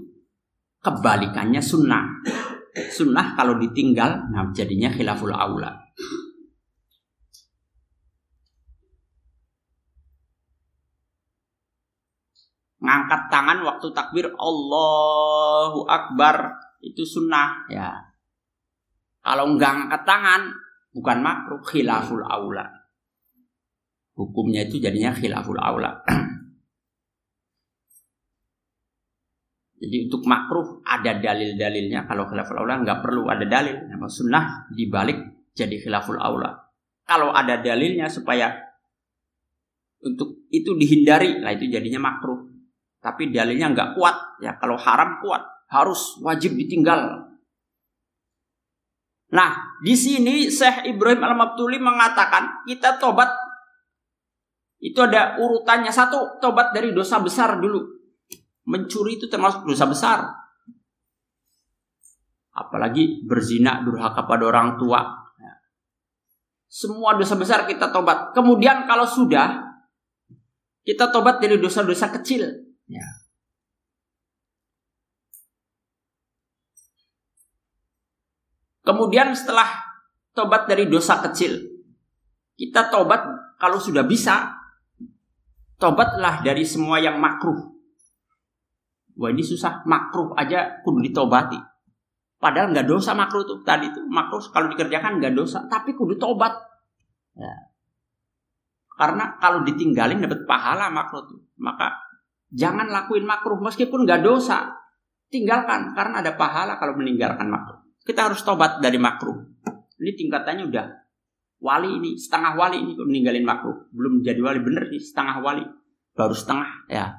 [0.85, 2.21] kebalikannya sunnah.
[2.93, 5.90] Sunnah kalau ditinggal, nah jadinya khilaful aula.
[12.81, 17.93] Ngangkat tangan waktu takbir Allahu Akbar itu sunnah ya.
[19.21, 20.43] Kalau nggak ngangkat tangan
[20.97, 22.67] bukan makruh khilaful aula.
[24.17, 26.01] Hukumnya itu jadinya khilaful aula.
[29.81, 32.05] Jadi untuk makruh ada dalil-dalilnya.
[32.05, 33.77] Kalau khilaful aula nggak perlu ada dalil.
[33.89, 35.17] Nama sunnah dibalik
[35.57, 36.69] jadi khilaful aula.
[37.09, 38.53] Kalau ada dalilnya supaya
[40.01, 42.50] untuk itu dihindari, lah itu jadinya makruh
[43.01, 44.41] tapi dalilnya nggak kuat.
[44.45, 45.41] Ya kalau haram kuat
[45.73, 47.33] harus wajib ditinggal.
[49.33, 53.33] Nah di sini Syekh Ibrahim Al Mabtuli mengatakan kita tobat
[54.81, 55.89] itu ada urutannya.
[55.89, 57.81] Satu tobat dari dosa besar dulu.
[58.69, 60.19] Mencuri itu termasuk dosa besar.
[62.53, 65.01] Apalagi berzina durhaka pada orang tua.
[65.41, 65.53] Ya.
[66.69, 68.37] semua dosa besar kita tobat.
[68.37, 69.73] Kemudian kalau sudah
[70.85, 73.07] kita tobat dari dosa-dosa kecil Ya.
[78.83, 79.71] Kemudian setelah
[80.35, 81.55] tobat dari dosa kecil,
[82.59, 83.23] kita tobat
[83.63, 84.59] kalau sudah bisa,
[85.79, 87.71] tobatlah dari semua yang makruh.
[89.15, 91.61] Wah ini susah, makruh aja kudu ditobati.
[92.41, 96.57] Padahal nggak dosa makruh tuh tadi tuh makruh kalau dikerjakan nggak dosa, tapi kudu tobat.
[97.39, 97.71] Ya.
[98.99, 102.10] Karena kalau ditinggalin dapat pahala makruh tuh, maka
[102.51, 104.75] Jangan lakuin makruh meskipun gak dosa.
[105.31, 107.79] Tinggalkan karena ada pahala kalau meninggalkan makruh.
[108.03, 109.39] Kita harus tobat dari makruh.
[110.01, 110.87] Ini tingkatannya udah
[111.63, 113.87] wali ini, setengah wali ini meninggalin makruh.
[113.95, 115.63] Belum jadi wali bener nih, setengah wali.
[116.19, 117.15] Baru setengah ya.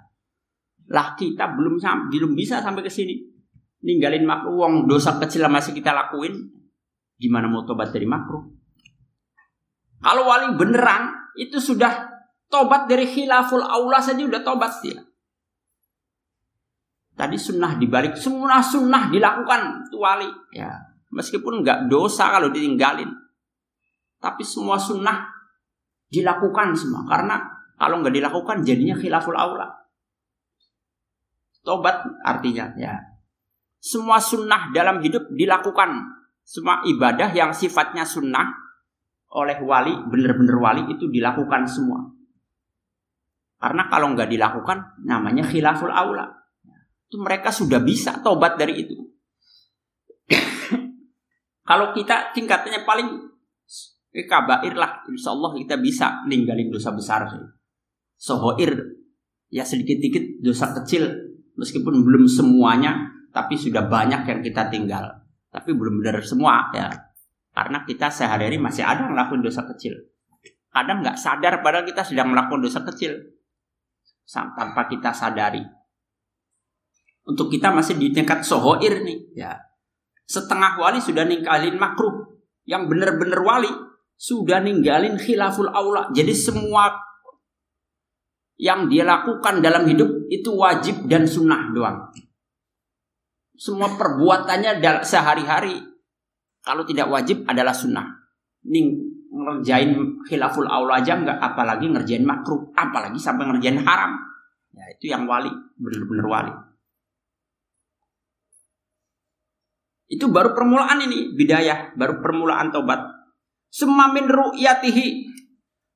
[0.91, 3.31] Lah kita belum belum bisa sampai ke sini.
[3.81, 6.37] ninggalin makruh wong dosa kecil masih kita lakuin
[7.17, 8.45] gimana mau tobat dari makruh
[10.01, 12.09] kalau wali beneran itu sudah
[12.45, 15.01] tobat dari khilaful aula saja udah tobat dia
[17.15, 20.71] tadi sunnah dibalik semua sunnah dilakukan itu wali ya
[21.11, 23.09] meskipun nggak dosa kalau ditinggalin
[24.21, 25.27] tapi semua sunnah
[26.11, 27.39] dilakukan semua karena
[27.75, 29.67] kalau nggak dilakukan jadinya khilaful aula
[31.61, 33.11] tobat artinya ya
[33.81, 36.21] semua sunnah dalam hidup dilakukan.
[36.45, 38.45] Semua ibadah yang sifatnya sunnah
[39.33, 42.05] oleh wali, benar-benar wali itu dilakukan semua.
[43.57, 46.40] Karena kalau nggak dilakukan, namanya khilaful aula.
[47.11, 48.95] Itu mereka sudah bisa tobat dari itu.
[51.67, 53.19] kalau kita tingkatnya paling
[54.15, 57.27] eh, kabair lah, insya Allah kita bisa ninggalin dosa besar.
[58.15, 58.79] Sohoir,
[59.51, 61.11] ya sedikit-sedikit dosa kecil,
[61.59, 65.27] meskipun belum semuanya tapi sudah banyak yang kita tinggal.
[65.51, 66.87] Tapi belum benar semua ya.
[67.51, 69.99] Karena kita sehari-hari masih ada melakukan dosa kecil.
[70.71, 73.19] Kadang nggak sadar padahal kita sedang melakukan dosa kecil.
[74.31, 75.80] Tanpa kita sadari.
[77.27, 79.19] Untuk kita masih di tingkat sohoir nih.
[79.37, 79.57] Ya.
[80.25, 82.33] Setengah wali sudah ninggalin makruh.
[82.65, 83.71] Yang benar-benar wali
[84.17, 86.09] sudah ninggalin khilaful aula.
[86.13, 86.93] Jadi semua
[88.61, 92.13] yang dia lakukan dalam hidup itu wajib dan sunnah doang
[93.61, 95.77] semua perbuatannya sehari-hari
[96.65, 98.09] kalau tidak wajib adalah sunnah.
[98.65, 98.97] Ning
[99.29, 99.93] ngerjain
[100.25, 104.17] khilaful aula aja nggak apalagi ngerjain makruh, apalagi sampai ngerjain haram.
[104.73, 106.53] Ya itu yang wali, benar-benar wali.
[110.11, 112.99] Itu baru permulaan ini bidayah, baru permulaan tobat.
[113.71, 115.31] Semamin ru'yatihi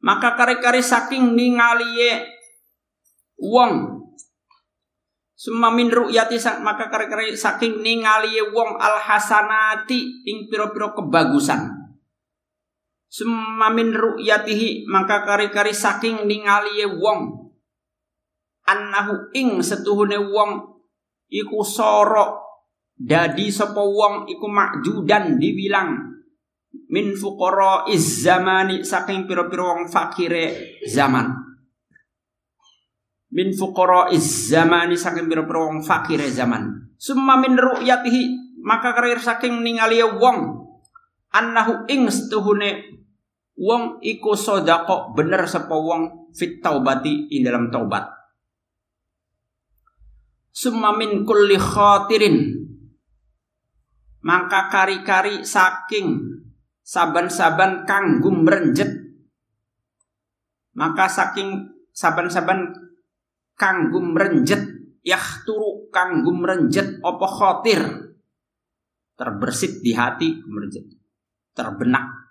[0.07, 2.23] maka kare-kare saking ningaliye
[3.35, 4.05] wong
[5.35, 11.75] Semamin ru'yati maka kare-kare saking ningali wong al hasanati ing piro-piro kebagusan.
[13.11, 17.51] Semamin ru'yatihi maka kare-kare saking ningali wong
[18.63, 20.79] annahu ing setuhune wong
[21.27, 22.44] iku sorok
[22.95, 26.15] dadi sapa wong iku makjudan dibilang
[26.87, 31.27] min fuqara iz zamani saking piro-piro wong fakire zaman.
[33.35, 36.95] Min fuqara zamani saking pira-pira wong fakir zaman.
[36.95, 40.63] Summa min ru'yatihi maka karir saking ningali wong.
[41.35, 42.95] Annahu ing setuhune
[43.59, 48.07] wong iku sodako bener sapa wong fit taubati ing dalam taubat.
[50.55, 52.64] Summa min kulli khatirin
[54.25, 56.41] maka kari-kari saking
[56.81, 59.05] saban-saban kanggo merenjet
[60.75, 62.75] maka saking saban-saban
[63.55, 64.75] kanggo mrenjet
[65.07, 67.81] yahturu kanggo mrenjet apa khatir?
[69.15, 70.83] Terbersit di hati mrenjet.
[71.55, 72.27] Terbenak.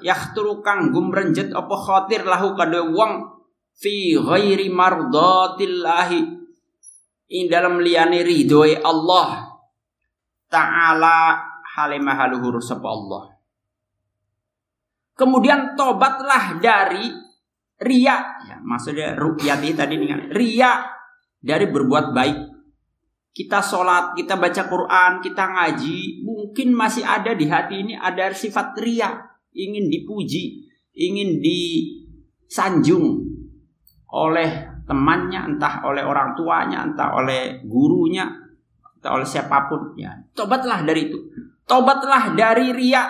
[0.00, 2.24] Yahturu kanggo mrenjet apa khatir?
[2.24, 3.44] Lahu kadhe wong
[3.76, 6.20] fi ghairi mardatillahi.
[7.32, 9.41] Ing dalam liyane ridhoe Allah
[10.52, 11.40] taala
[11.72, 13.32] halimah haluhur sapa Allah.
[15.16, 17.08] Kemudian tobatlah dari
[17.82, 20.84] ria ya maksudnya rukyati tadi nih ria
[21.40, 22.38] dari berbuat baik.
[23.32, 26.20] Kita sholat kita baca Quran kita ngaji.
[26.20, 29.08] Mungkin masih ada di hati ini ada sifat ria
[29.56, 33.24] ingin dipuji ingin disanjung
[34.12, 38.28] oleh temannya entah oleh orang tuanya entah oleh gurunya
[39.10, 40.14] oleh siapa pun ya.
[40.30, 41.18] Tobatlah dari itu.
[41.66, 43.02] Tobatlah dari ria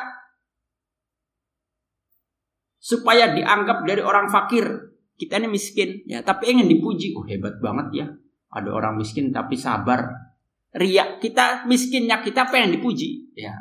[2.81, 4.65] supaya dianggap dari orang fakir.
[5.13, 6.25] Kita ini miskin ya.
[6.25, 7.13] Tapi ingin dipuji.
[7.13, 8.07] Oh hebat banget ya.
[8.53, 10.33] Ada orang miskin tapi sabar.
[10.73, 13.53] Riak kita miskinnya kita pengen dipuji ya.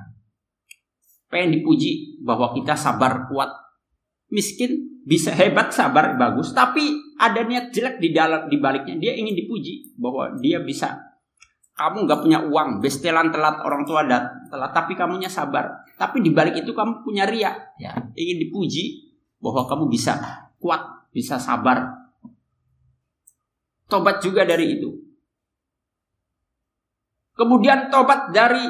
[1.28, 3.52] Pengen dipuji bahwa kita sabar kuat.
[4.32, 6.56] Miskin bisa hebat sabar bagus.
[6.56, 8.96] Tapi ada niat jelek di dalam di baliknya.
[8.96, 11.11] Dia ingin dipuji bahwa dia bisa
[11.89, 16.29] kamu nggak punya uang bestelan telat orang tua dat telat tapi kamunya sabar tapi di
[16.29, 19.11] balik itu kamu punya riak ya ingin dipuji
[19.41, 20.21] bahwa kamu bisa
[20.61, 22.05] kuat, bisa sabar.
[23.89, 24.89] Tobat juga dari itu.
[27.36, 28.63] Kemudian tobat dari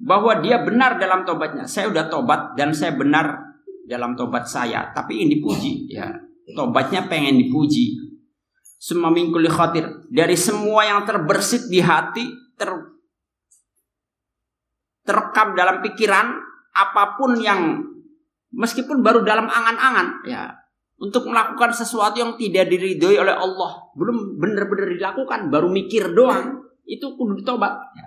[0.00, 1.68] bahwa dia benar dalam tobatnya.
[1.68, 3.54] Saya udah tobat dan saya benar
[3.84, 6.10] dalam tobat saya, tapi ini dipuji ya.
[6.56, 8.16] Tobatnya pengen dipuji.
[8.80, 12.70] Semua mingkuli khatir dari semua yang terbersit di hati ter
[15.04, 16.26] terekam dalam pikiran
[16.74, 17.78] apa pun yang
[18.54, 20.50] meskipun baru dalam angan-angan ya
[20.98, 27.04] untuk melakukan sesuatu yang tidak diridhoi oleh Allah belum benar-benar dilakukan baru mikir doang itu
[27.18, 28.06] kudu ditobat ya.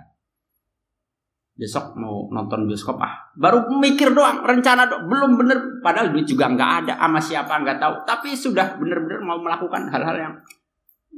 [1.58, 6.48] besok mau nonton bioskop ah baru mikir doang rencana doang belum bener padahal duit juga
[6.48, 10.34] nggak ada sama siapa nggak tahu tapi sudah bener-bener mau melakukan hal-hal yang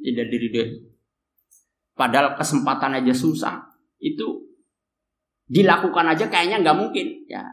[0.00, 0.66] tidak diri dia
[1.94, 3.70] padahal kesempatan aja susah.
[4.00, 4.46] Itu
[5.50, 7.06] dilakukan aja kayaknya nggak mungkin.
[7.26, 7.44] Ya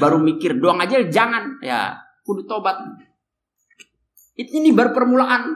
[0.00, 1.58] baru mikir doang aja jangan.
[1.60, 2.80] Ya kudu tobat.
[4.34, 5.54] Ini baru permulaan.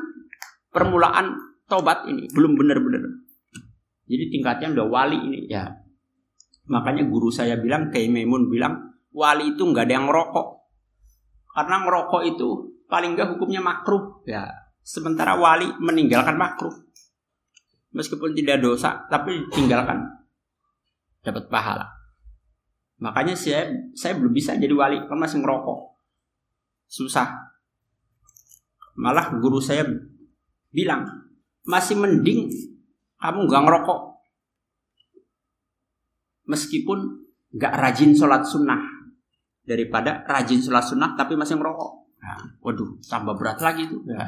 [0.68, 1.34] Permulaan
[1.66, 3.28] tobat ini belum bener-bener
[4.08, 5.68] jadi tingkatnya udah wali ini ya.
[6.68, 10.48] Makanya guru saya bilang, kayak Memun bilang, wali itu nggak ada yang ngerokok.
[11.52, 12.48] Karena ngerokok itu
[12.88, 14.24] paling nggak hukumnya makruh.
[14.24, 14.48] Ya,
[14.80, 16.72] sementara wali meninggalkan makruh.
[17.98, 20.06] Meskipun tidak dosa, tapi tinggalkan
[21.26, 21.90] dapat pahala.
[23.02, 25.98] Makanya saya saya belum bisa jadi wali karena masih ngerokok.
[26.86, 27.26] Susah.
[28.98, 29.82] Malah guru saya
[30.70, 31.06] bilang,
[31.66, 32.50] masih mending
[33.18, 34.00] kamu nggak ngerokok
[36.48, 36.98] meskipun
[37.54, 38.80] nggak rajin sholat sunnah
[39.62, 42.08] daripada rajin sholat sunnah tapi masih merokok.
[42.18, 44.02] Nah, waduh, tambah berat lagi itu.
[44.10, 44.26] Ya.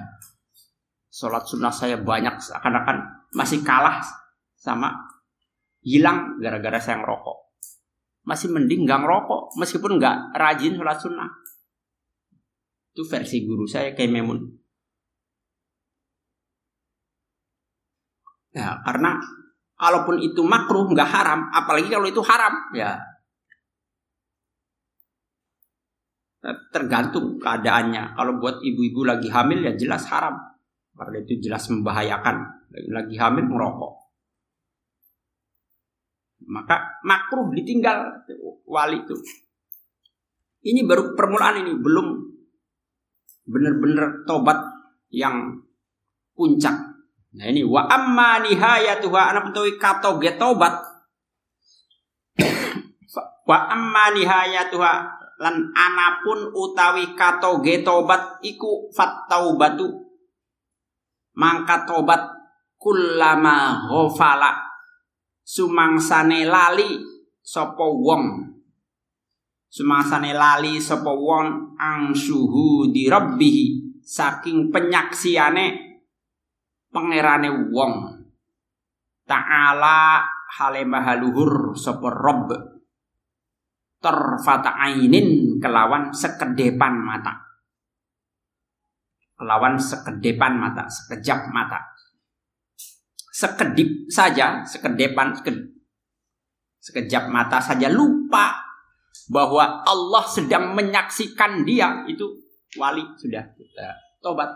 [1.11, 4.03] Sholat sunnah saya banyak seakan-akan masih kalah
[4.57, 4.95] sama
[5.81, 7.39] hilang gara-gara saya ngerokok.
[8.26, 11.31] Masih mending nggak ngerokok meskipun nggak rajin sholat sunnah.
[12.91, 14.41] Itu versi guru saya kayak Memun.
[18.51, 19.14] Ya, karena
[19.81, 23.01] Kalaupun itu makruh nggak haram, apalagi kalau itu haram, ya
[26.68, 28.12] tergantung keadaannya.
[28.12, 30.37] Kalau buat ibu-ibu lagi hamil ya jelas haram,
[31.01, 32.61] karena itu jelas membahayakan.
[32.92, 33.98] Lagi hamil merokok,
[36.46, 38.20] maka makruh ditinggal
[38.68, 39.16] wali itu.
[40.61, 42.07] Ini baru permulaan ini, belum
[43.48, 44.61] benar-benar tobat
[45.11, 45.66] yang
[46.38, 46.90] puncak
[47.30, 50.82] Nah ini wa amma nihayatuha anak utawi kato getobat
[53.48, 54.92] wa amma nihayatuha
[55.38, 60.09] lan anapun utawi kato getobat iku fattaubatu
[61.37, 62.22] mangka tobat
[62.81, 64.70] kullama ghafala.
[65.45, 67.03] Sumangsane lali
[67.43, 68.55] sapa wong.
[69.70, 72.91] Sumangsane lali sapa wong ang suhu
[74.01, 75.66] saking penyaksiane
[76.91, 77.95] pangerane wong.
[79.26, 80.26] Ta'ala
[80.59, 82.51] hale mahaluhur sapa rob
[84.01, 87.49] terfata ainin kelawan sekedepan mata
[89.41, 91.80] kelawan sekedepan mata sekejap mata.
[93.32, 95.32] Sekedip saja sekedepan
[96.76, 98.61] sekejap mata saja lupa
[99.32, 102.05] bahwa Allah sedang menyaksikan dia.
[102.05, 102.36] Itu
[102.76, 103.88] wali sudah kita
[104.20, 104.53] tobat.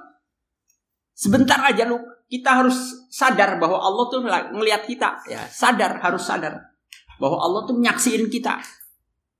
[1.16, 5.24] Sebentar aja lupa kita harus sadar bahwa Allah tuh ngelihat kita.
[5.32, 6.76] Ya sadar harus sadar
[7.16, 8.60] bahwa Allah tuh menyaksiin kita.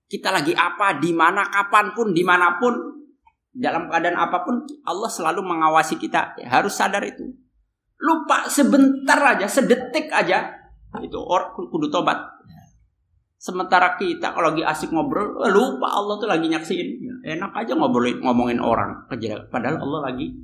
[0.05, 3.04] Kita lagi apa di mana kapan pun di mana pun
[3.55, 7.23] dalam keadaan apa pun Allah selalu mengawasi kita ya, harus sadar itu
[7.95, 10.51] lupa sebentar aja sedetik aja
[10.99, 12.19] itu orang kudu tobat
[13.39, 17.73] sementara kita kalau lagi asik ngobrol eh, lupa Allah tuh lagi nyaksiin ya, enak aja
[17.79, 19.07] ngobrolin ngomongin orang
[19.51, 20.35] padahal Allah lagi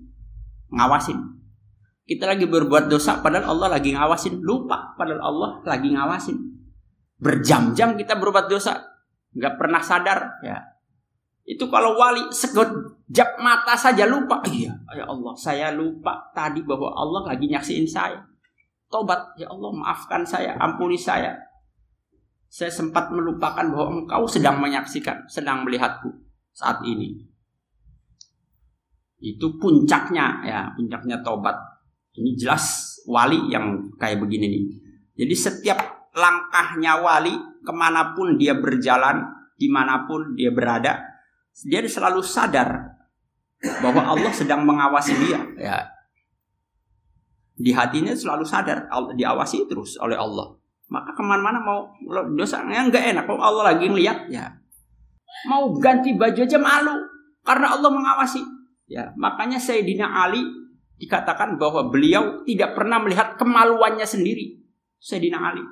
[0.72, 1.41] ngawasin
[2.12, 4.43] kita lagi berbuat dosa padahal Allah lagi ngawasin.
[4.43, 6.38] Lupa padahal Allah lagi ngawasin.
[7.16, 8.84] Berjam-jam kita berbuat dosa.
[9.32, 10.43] Nggak pernah sadar.
[10.43, 10.59] ya
[11.47, 12.28] Itu kalau wali
[13.12, 14.39] sekejap mata saja lupa.
[14.47, 18.24] Iya, ya Allah, saya lupa tadi bahwa Allah lagi nyaksiin saya.
[18.88, 21.36] Tobat, ya Allah, maafkan saya, ampuni saya.
[22.47, 26.07] Saya sempat melupakan bahwa engkau sedang menyaksikan, sedang melihatku
[26.55, 27.28] saat ini.
[29.20, 31.55] Itu puncaknya, ya, puncaknya tobat.
[32.16, 34.64] Ini jelas wali yang kayak begini nih.
[35.24, 35.80] Jadi setiap
[36.12, 39.24] langkahnya wali ke mana pun dia berjalan,
[39.55, 40.99] di mana pun dia berada,
[41.64, 42.91] dia selalu sadar
[43.62, 45.39] bahwa Allah sedang mengawasi dia.
[45.57, 45.78] Ya.
[47.62, 50.57] Di hatinya selalu sadar, diawasi terus oleh Allah.
[50.91, 51.88] Maka ke mana-mana mau
[52.36, 54.49] dosanya nggak enak, kalau Allah lagi ngeliat ya.
[55.47, 56.95] Mau ganti baju aja malu
[57.45, 58.41] karena Allah mengawasi.
[58.91, 60.43] Ya, makanya Sayyidina Ali
[60.99, 64.59] dikatakan bahwa beliau tidak pernah melihat kemaluannya sendiri.
[64.99, 65.64] Sayyidina Ali.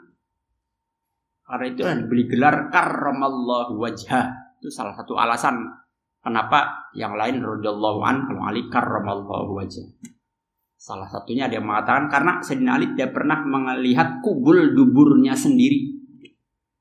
[1.43, 4.55] Karena itu diberi gelar karramallahu wajah.
[4.61, 5.67] Itu salah satu alasan
[6.19, 9.87] kenapa yang lain radhiyallahu an kalau Ali karramallahu wajah.
[10.79, 15.99] Salah satunya yang mengatakan karena Sayyidina Ali tidak pernah melihat kubul duburnya sendiri.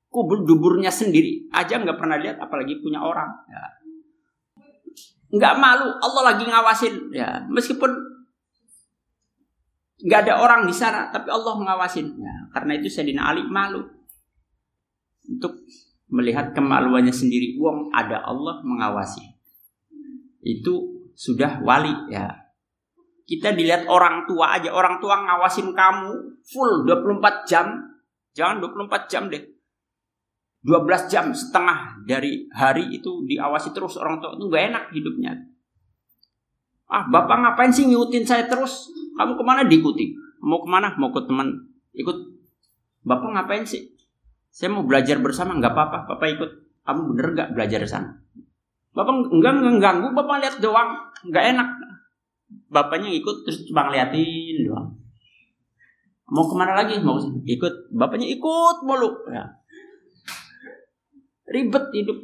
[0.06, 3.26] Kubul duburnya sendiri aja nggak pernah lihat apalagi punya orang.
[3.50, 3.62] Ya.
[5.34, 7.90] Nggak malu Allah lagi ngawasin ya meskipun
[9.98, 13.82] nggak ada orang di sana tapi Allah mengawasin ya, karena itu Sayyidina Ali malu
[15.26, 15.58] untuk
[16.08, 17.56] melihat kemaluannya sendiri.
[17.60, 19.24] Uang ada Allah mengawasi.
[20.44, 22.48] Itu sudah wali ya.
[23.28, 27.76] Kita dilihat orang tua aja, orang tua ngawasin kamu full 24 jam.
[28.32, 29.44] Jangan 24 jam deh.
[30.64, 35.32] 12 jam setengah dari hari itu diawasi terus orang tua itu gak enak hidupnya.
[36.88, 38.88] Ah, bapak ngapain sih ngikutin saya terus?
[39.20, 40.16] Kamu ke mana diikuti?
[40.40, 40.96] Mau ke mana?
[40.96, 41.52] Mau ke teman?
[41.92, 42.16] Ikut.
[43.04, 43.97] Bapak ngapain sih?
[44.58, 45.98] Saya mau belajar bersama, nggak apa-apa.
[46.10, 46.50] Bapak ikut.
[46.82, 48.10] Kamu bener nggak belajar di sana?
[48.90, 50.98] Bapak enggak mengganggu, bapak lihat doang,
[51.30, 51.68] nggak enak.
[52.66, 54.98] Bapaknya ikut terus cuma ngeliatin doang.
[56.34, 56.98] Mau ke mana lagi?
[56.98, 57.94] Mau ikut.
[57.94, 59.30] Bapaknya ikut mulu.
[59.30, 59.62] Ya.
[61.46, 62.18] Ribet hidup.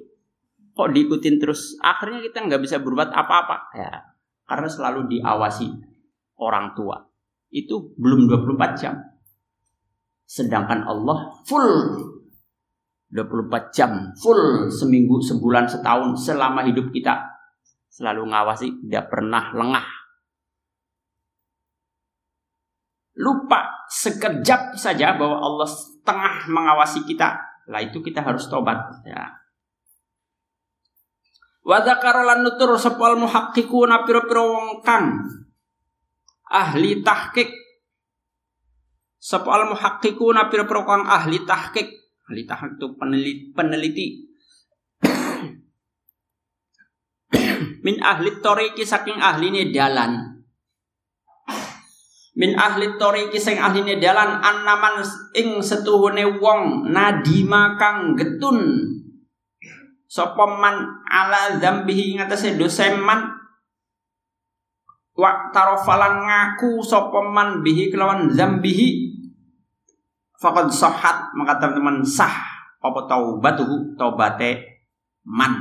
[0.74, 1.78] Kok diikutin terus?
[1.78, 3.56] Akhirnya kita nggak bisa berbuat apa-apa.
[3.78, 4.14] Ya
[4.44, 5.68] karena selalu diawasi
[6.40, 7.00] orang tua.
[7.48, 8.94] Itu belum 24 jam.
[10.24, 11.70] Sedangkan Allah full
[13.14, 17.22] 24 jam, full seminggu, sebulan, setahun, selama hidup kita
[17.86, 19.86] selalu ngawasi, tidak pernah lengah.
[23.14, 27.38] Lupa sekejap saja bahwa Allah setengah mengawasi kita,
[27.70, 28.82] lah itu kita harus tobat.
[29.06, 29.38] Ya.
[31.62, 35.22] Wa dzakara nutur sepal muhaqqiquna pira-pira wong kang
[36.50, 37.48] ahli tahqiq
[39.16, 44.06] sepal muhaqqiquna pira-pira kang ahli tahqiq ahli tahqiq itu peneliti, peneliti.
[47.84, 50.40] min ahli toriki saking ahline dalan.
[52.34, 55.04] Min ahli toriki sing ahline dalan annaman
[55.36, 58.88] ing setuhune wong nadima kang getun.
[60.08, 63.34] Sapa man ala dzambihi ngatasé dosa man
[65.14, 69.14] wa tarofalan ngaku sapa man bihi kelawan dzambihi
[70.44, 72.36] faqad sahhat maka teman-teman sah
[72.84, 74.84] apa taubatuhu taubate
[75.24, 75.56] man.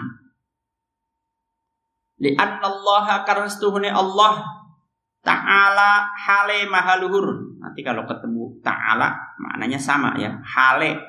[2.19, 4.43] Li Allah karena setuhune Allah
[5.23, 9.07] Ta'ala hale mahaluhur Nanti kalau ketemu Ta'ala
[9.39, 10.35] maknanya sama ya.
[10.43, 10.99] Hale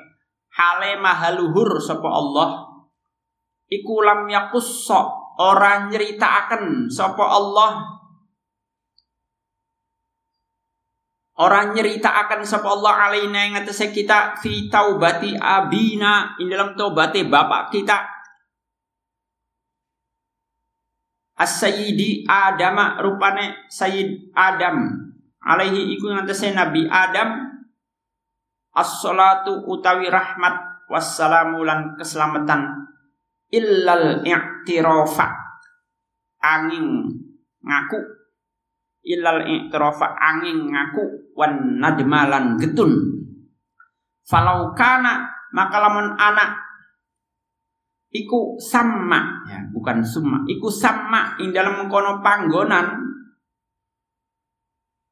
[0.55, 2.63] Hale mahaluhur Sapa Allah.
[3.67, 7.94] Iku lam yakussa ora nyritakaken sapa Allah
[11.35, 17.75] Orang nyeritakan sapa Allah alaina yang atas kita fi taubati abina in dalam taubati bapak
[17.75, 18.07] kita.
[21.35, 24.95] As-Sayyidi Adam rupane Sayyid Adam.
[25.43, 27.51] Alaihi iku yang atas Nabi Adam.
[28.71, 32.87] As-salatu utawi rahmat wassalamu lan keselamatan.
[33.51, 35.45] Illal i'tirafa
[36.45, 37.07] angin
[37.65, 37.97] ngaku
[39.05, 42.91] illal i'tirafa angin ngaku wan nadmalan getun.
[44.25, 46.57] Falau kana maka lamun anak
[48.09, 53.05] iku sama ya bukan summa iku sama ing dalam kono panggonan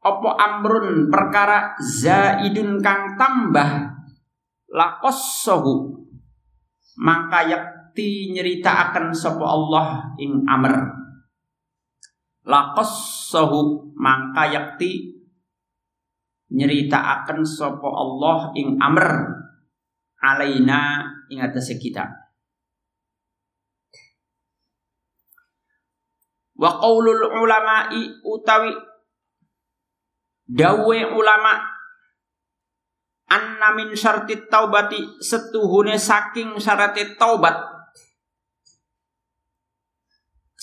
[0.02, 3.70] opo amrun perkara zaidun kang tambah
[4.74, 6.02] lakossohu
[6.98, 11.03] maka yak yakti nyerita akan sapa Allah ing amr
[12.44, 15.16] laqassahu mangka yakti
[16.54, 19.08] nyerita akan sapa Allah ing amr
[20.22, 22.06] alaina ing atase kita.
[26.54, 28.72] Wa qaulul ulama'i utawi
[30.48, 31.54] dawe ulama
[33.34, 37.73] anna min syartit taubati setuhune saking syaratit taubat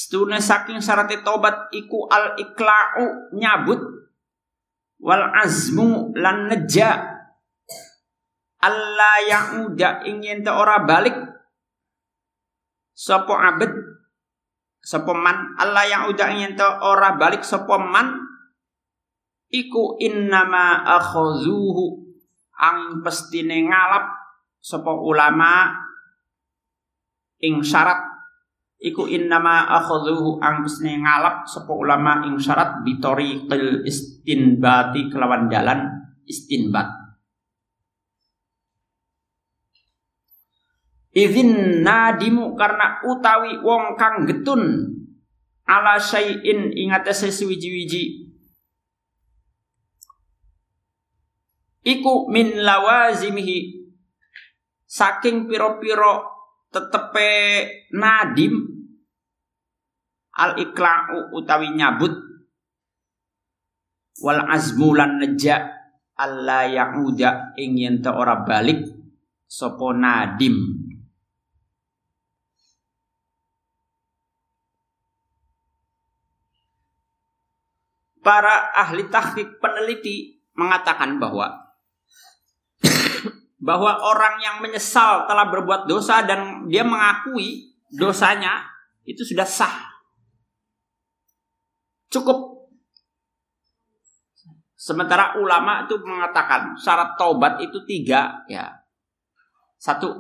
[0.01, 3.84] Setune saking syarat tobat iku al ikla'u nyabut.
[4.96, 7.20] Wal azmu lan neja.
[8.64, 11.12] Allah yang udah ingin te ora balik.
[12.96, 13.68] Sopo abed
[14.80, 15.53] sopo man.
[15.61, 18.24] Allah yang udah ingin te ora balik sopo man.
[19.53, 22.09] Iku innama akhuzuhu
[22.57, 24.09] ang pestine ngalap
[24.57, 25.76] sopo ulama
[27.44, 28.10] ing syarat
[28.81, 35.85] iku innama akhadhuhu angkusne ngalap sapa ulama ing syarat bitoriqil istinbati kelawan dalan
[36.24, 36.89] istinbat.
[41.12, 44.95] Izin nadimu karena utawi wong kang getun
[45.66, 48.31] ala syai'in ingate sesuwiji-wiji
[51.83, 53.91] iku min lawazimihi
[54.87, 56.39] saking piro-piro
[56.71, 57.31] tetepe
[57.93, 58.55] nadim
[60.39, 62.14] al ikla'u utawi nyabut
[64.23, 65.81] wal azmu lan neja
[66.14, 68.85] alla ya'uda ing yen ora balik
[69.51, 70.87] sopo nadim.
[78.21, 81.60] Para ahli tahqiq peneliti mengatakan bahwa
[83.61, 88.65] bahwa orang yang menyesal telah berbuat dosa dan dia mengakui dosanya
[89.05, 90.01] itu sudah sah.
[92.09, 92.67] Cukup.
[94.81, 98.81] Sementara ulama itu mengatakan syarat taubat itu tiga ya.
[99.77, 100.17] Satu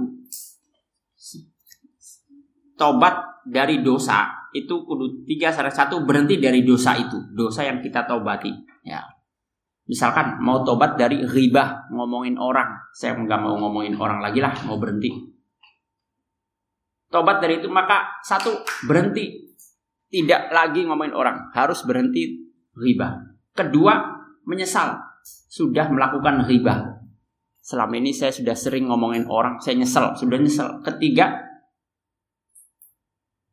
[2.76, 8.02] taubat dari dosa itu kudu tiga salah satu berhenti dari dosa itu dosa yang kita
[8.02, 8.50] taubati
[8.82, 9.04] ya
[9.90, 12.78] misalkan mau tobat dari riba ngomongin orang.
[12.94, 15.10] Saya nggak mau ngomongin orang lagi lah mau berhenti.
[17.10, 18.54] Tobat dari itu maka satu
[18.86, 19.50] berhenti.
[20.10, 21.50] Tidak lagi ngomongin orang.
[21.50, 22.38] Harus berhenti
[22.78, 23.18] riba
[23.50, 25.10] kedua menyesal.
[25.50, 27.02] Sudah melakukan riba
[27.60, 30.80] selama ini saya sudah sering ngomongin orang saya nyesel sudah nyesel.
[30.86, 31.50] Ketiga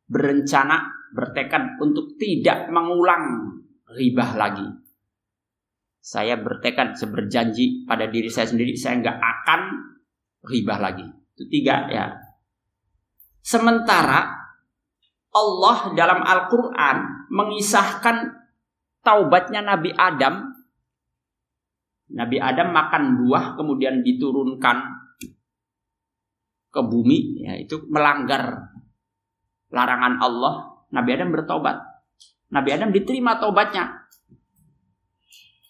[0.08, 3.54] berencana, bertekad untuk tidak mengulang
[3.92, 4.64] ribah lagi.
[6.08, 9.60] Saya bertekad, saya berjanji pada diri saya sendiri, saya nggak akan
[10.40, 11.04] ribah lagi.
[11.36, 12.16] Itu tiga ya.
[13.44, 14.24] Sementara
[15.36, 18.16] Allah dalam Al-Quran mengisahkan
[19.04, 20.48] taubatnya Nabi Adam.
[22.08, 24.80] Nabi Adam makan buah kemudian diturunkan
[26.72, 28.72] ke bumi, ya itu melanggar
[29.68, 30.54] larangan Allah,
[30.88, 31.76] Nabi Adam bertobat.
[32.48, 33.97] Nabi Adam diterima tobatnya.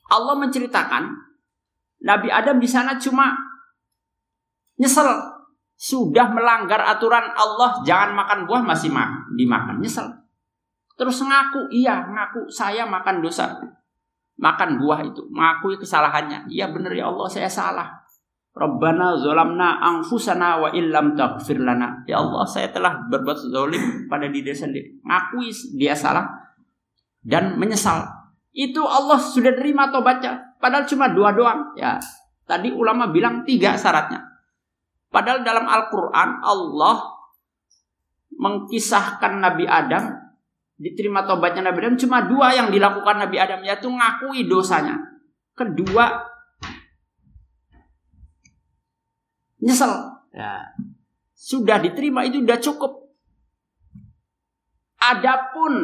[0.09, 1.05] Allah menceritakan
[2.05, 3.35] Nabi Adam di sana cuma
[4.79, 5.09] nyesel
[5.79, 10.07] sudah melanggar aturan Allah jangan makan buah masih ma dimakan nyesel
[10.99, 13.55] terus ngaku iya ngaku saya makan dosa
[14.39, 17.99] makan buah itu mengakui kesalahannya iya benar ya Allah saya salah
[18.59, 22.03] Rabbana zolamna angfusana wa illam taghfir lana.
[22.11, 24.99] Ya Allah, saya telah berbuat zalim pada diri sendiri.
[25.07, 26.27] Ngakui dia salah
[27.23, 28.03] dan menyesal.
[28.53, 30.57] Itu Allah sudah terima tobatnya.
[30.59, 31.77] Padahal cuma dua doang.
[31.79, 32.01] Ya,
[32.49, 34.25] tadi ulama bilang tiga syaratnya.
[35.09, 36.97] Padahal dalam Al-Quran Allah
[38.39, 40.29] mengkisahkan Nabi Adam
[40.79, 44.97] diterima tobatnya Nabi Adam cuma dua yang dilakukan Nabi Adam yaitu ngakui dosanya.
[45.59, 46.23] Kedua
[49.59, 49.91] nyesel.
[50.31, 50.71] Ya.
[51.35, 52.93] Sudah diterima itu sudah cukup.
[54.99, 55.75] Adapun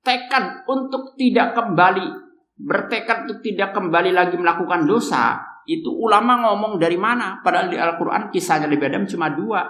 [0.00, 2.06] tekad untuk tidak kembali,
[2.56, 7.38] bertekad untuk tidak kembali lagi melakukan dosa, itu ulama ngomong dari mana?
[7.44, 9.62] Padahal di Al-Quran kisahnya Nabi Adam cuma dua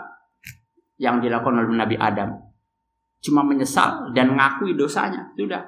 [1.01, 2.41] yang dilakukan oleh Nabi Adam.
[3.20, 5.28] Cuma menyesal dan ngakui dosanya.
[5.37, 5.61] Sudah.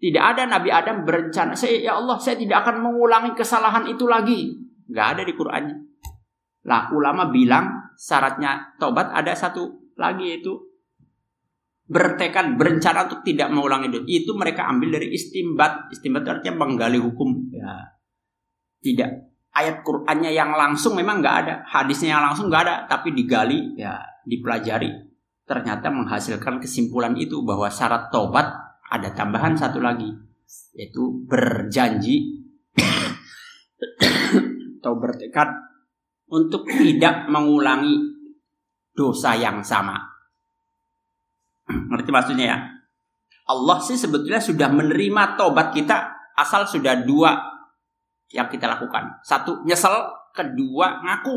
[0.00, 4.56] Tidak ada Nabi Adam berencana, saya ya Allah, saya tidak akan mengulangi kesalahan itu lagi.
[4.88, 5.76] Gak ada di Qurannya.
[6.64, 10.56] Lah ulama bilang syaratnya tobat ada satu lagi yaitu
[11.90, 14.00] bertekad berencana untuk tidak mengulangi itu.
[14.06, 15.90] Itu mereka ambil dari istimbat.
[15.90, 17.50] Istimbat artinya menggali hukum.
[17.50, 17.98] Ya.
[18.80, 23.74] Tidak ayat Qur'annya yang langsung memang nggak ada, hadisnya yang langsung nggak ada, tapi digali,
[23.74, 24.90] ya dipelajari.
[25.46, 28.46] Ternyata menghasilkan kesimpulan itu bahwa syarat tobat
[28.86, 30.06] ada tambahan satu lagi,
[30.78, 32.46] yaitu berjanji
[34.78, 35.50] atau bertekad
[36.30, 37.98] untuk tidak mengulangi
[38.94, 40.09] dosa yang sama.
[41.70, 42.58] Ngerti maksudnya ya?
[43.50, 47.34] Allah sih sebetulnya sudah menerima tobat kita asal sudah dua
[48.30, 49.18] yang kita lakukan.
[49.26, 49.90] Satu nyesel,
[50.30, 51.36] kedua ngaku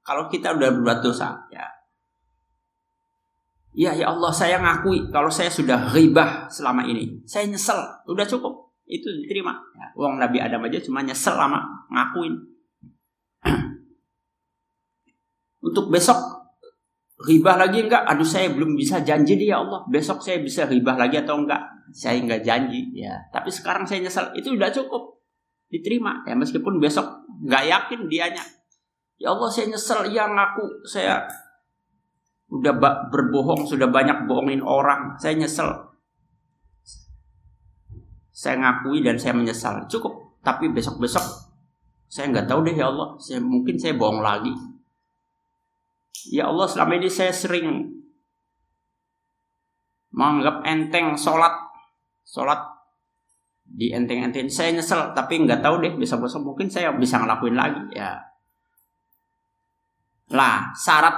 [0.00, 1.36] kalau kita udah berbuat dosa.
[1.52, 1.68] Ya.
[3.70, 7.20] Ya ya Allah saya ngakui kalau saya sudah ribah selama ini.
[7.28, 7.78] Saya nyesel,
[8.08, 8.72] udah cukup.
[8.88, 9.54] Itu diterima.
[9.76, 11.62] Ya, uang Nabi Adam aja cuma nyesel lama
[11.92, 12.34] ngakuin.
[15.70, 16.39] Untuk besok
[17.26, 18.06] ribah lagi enggak?
[18.08, 19.84] Aduh saya belum bisa janji dia ya Allah.
[19.88, 21.60] Besok saya bisa ribah lagi atau enggak?
[21.92, 23.12] Saya enggak janji ya.
[23.28, 24.32] Tapi sekarang saya nyesel.
[24.32, 25.20] Itu udah cukup.
[25.70, 27.06] Diterima ya meskipun besok
[27.44, 28.44] enggak yakin dianya.
[29.20, 31.28] Ya Allah saya nyesel ya ngaku saya
[32.50, 32.74] udah
[33.12, 35.20] berbohong sudah banyak bohongin orang.
[35.20, 35.68] Saya nyesel.
[38.32, 39.84] Saya ngakui dan saya menyesal.
[39.92, 40.40] Cukup.
[40.40, 41.52] Tapi besok-besok
[42.08, 43.14] saya nggak tahu deh ya Allah.
[43.20, 44.69] Saya mungkin saya bohong lagi
[46.28, 47.88] Ya Allah selama ini saya sering
[50.12, 51.54] menganggap enteng sholat.
[52.26, 52.60] Sholat
[53.70, 54.50] di enteng-enteng.
[54.50, 58.18] Saya nyesel tapi nggak tahu deh bisa besok mungkin saya bisa ngelakuin lagi ya.
[60.34, 61.16] Lah syarat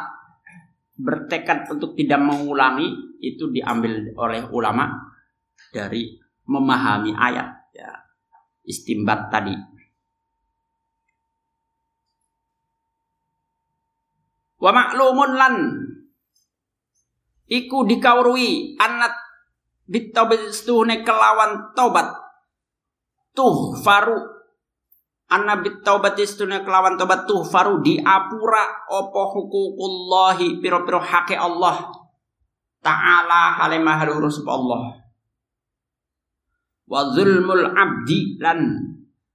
[0.97, 4.93] bertekad untuk tidak mengulangi itu diambil oleh ulama
[5.73, 6.13] dari
[6.47, 7.91] memahami ayat ya.
[8.63, 9.72] Istimbat tadi
[14.63, 15.55] Wa maklumun lan
[17.51, 19.11] iku dikaurui anat
[19.91, 22.15] bitaubatune kelawan taubat.
[23.35, 24.23] Tuh faru
[25.33, 31.91] anna bitaubatistune kelawan taubat tuh faru diapura opo hukukullahi piro-piro hake Allah
[32.87, 34.95] ta'ala halimah harurus Allah.
[36.87, 38.79] Wa zulmul abdi lan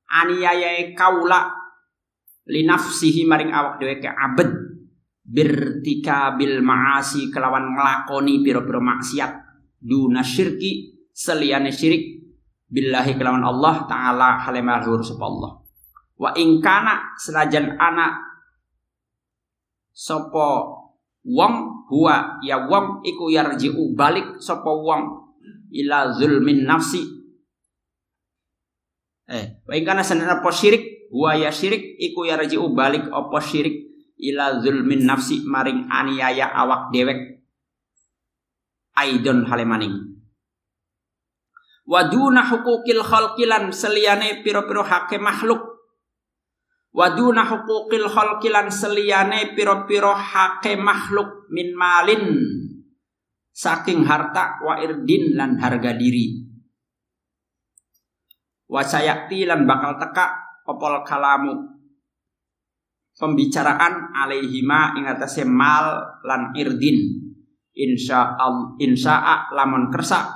[0.08, 1.52] aniaya kaula
[2.48, 4.67] linafsihi maring awak dhewe ke abad
[5.28, 9.32] birtika bil maasi kelawan ngelakoni piro-piro maksiat.
[9.78, 12.24] Duna syirki seliane syirik.
[12.68, 15.64] Billahi kelawan Allah taala halimahur Allah.
[16.18, 18.12] Wa ingkana senajan anak
[19.96, 20.76] sopo
[21.24, 25.32] wong huwa ya wong iku yarji'u balik sopo wong
[25.72, 27.04] ila zulmin nafsi.
[29.32, 33.87] Eh wa ingkana senajan apa syirik huwa ya syirik iku yarji'u balik apa syirik
[34.18, 37.42] ila zulmin nafsi maring aniaya awak dewek.
[38.98, 40.08] Aidon halemaning
[41.88, 45.80] waduna hukukil khalqilan seliyane piro-piro hake makhluk.
[46.92, 51.48] Waduna hukukil khalqilan seliyane piro-piro hake makhluk.
[51.48, 52.44] Min malin
[53.56, 56.44] saking harta wa irdin lan harga diri.
[58.68, 61.77] Wa sayakti lan bakal teka popol kalamu
[63.18, 67.26] pembicaraan alaihima ing atase mal lan irdin.
[67.78, 70.34] Insya Allah insya lamun kersa.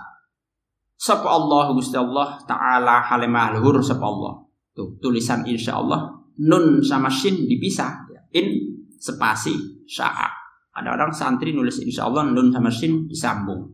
[0.94, 4.46] Sapa Allah Gusti Allah taala halimah luhur sapa Allah.
[4.74, 8.10] Tuh tulisan insya Allah nun sama shin dipisah.
[8.32, 8.48] In
[8.96, 13.74] spasi sya'a ada orang santri nulis insya Allah nun sama shin disambung.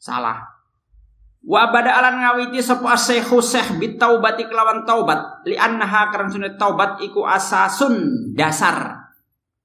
[0.00, 0.42] Salah
[1.42, 7.02] Wa bada alan ngawiti sapa asyikhu syekh bitaubati kelawan taubat li annaha karena sunat taubat
[7.02, 9.02] iku asasun dasar.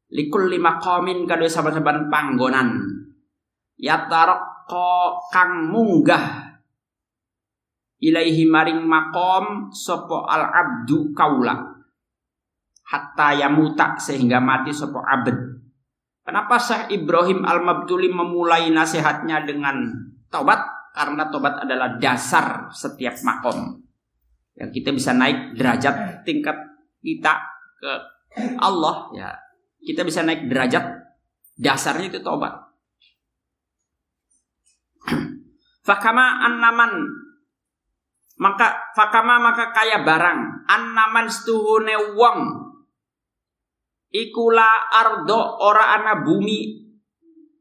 [0.10, 2.82] Likul lima komin kadue saban-saban panggonan.
[3.78, 6.58] Ya tarqa kang munggah.
[8.02, 11.78] Ilaihi maring makom sopo al abdu kaula.
[12.88, 15.58] Hatta yamuta sehingga mati sopo abd
[16.28, 19.88] kenapa Syekh Ibrahim Al-Mabtuli memulai nasihatnya dengan
[20.28, 20.60] taubat
[20.98, 23.86] karena tobat adalah dasar setiap makom.
[24.58, 26.58] Yang kita bisa naik derajat tingkat
[27.06, 27.34] kita
[27.78, 27.94] ke
[28.58, 29.30] Allah ya.
[29.78, 30.82] Kita bisa naik derajat
[31.62, 32.58] dasarnya itu tobat.
[35.88, 37.06] Fakama annaman
[38.38, 42.40] maka fakama maka kaya barang annaman stuhune wong
[44.14, 46.86] ikula ardo ora ana bumi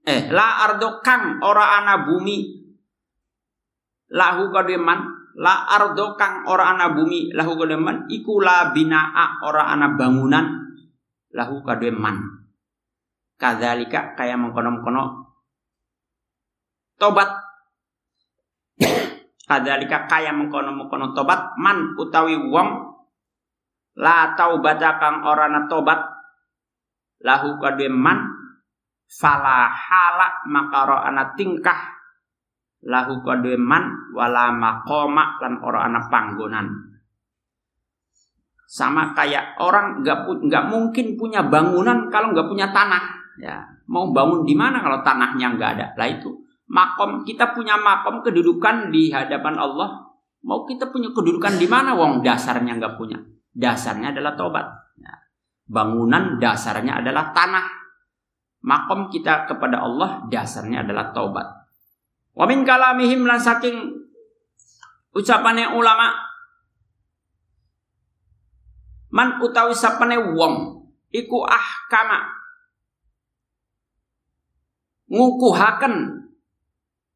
[0.05, 2.66] eh la ardo kang ora ana bumi
[4.13, 9.93] lahu kademan la ardo kang ora ana bumi lahu kademan iku la binaa ora ana
[9.99, 10.47] bangunan
[11.35, 12.47] lahu kademan
[13.37, 15.29] kadzalika kaya mengkono-kono
[16.97, 17.29] tobat.
[19.47, 22.69] Kadzalika kaya mengkono-kono tobat man utawi wong
[24.01, 26.01] la taubata kang ora ana tobat
[27.23, 28.27] lahu kademan
[29.07, 31.96] fala hala maka ana tingkah
[32.87, 36.67] lahu kadue man wala maqama lan ora ana panggonan.
[38.67, 43.03] Sama kayak orang nggak nggak mungkin punya bangunan kalau nggak punya tanah.
[43.43, 45.87] Ya mau bangun di mana kalau tanahnya nggak ada?
[45.99, 46.31] Lah itu
[46.71, 50.07] makom kita punya makom kedudukan di hadapan Allah.
[50.47, 51.99] Mau kita punya kedudukan di mana?
[51.99, 53.19] Wong dasarnya nggak punya.
[53.51, 54.67] Dasarnya adalah tobat
[54.99, 55.15] ya.
[55.67, 57.67] bangunan dasarnya adalah tanah.
[58.67, 61.66] Makom kita kepada Allah dasarnya adalah tobat
[62.37, 63.97] Wa min kalamihim lan saking
[65.17, 66.13] ucapane ulama
[69.09, 72.29] man utawi sapane wong iku ahkama
[75.09, 76.29] ngukuhaken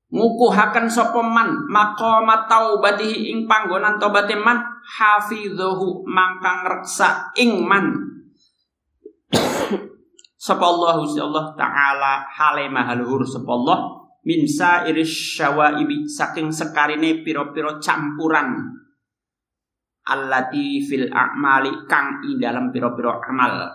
[0.08, 8.08] ngukuhaken sapa man maqama taubatihi ing panggonan tobaté man hafidhahu mangkang reksa ing man.
[10.40, 18.76] Sapa Allah Allah taala hale mahaluhur sapa Allah min sairis syawaibi saking sekarine piro-piro campuran
[20.08, 23.68] allati fil a'mali kang ing dalam piro-piro amal.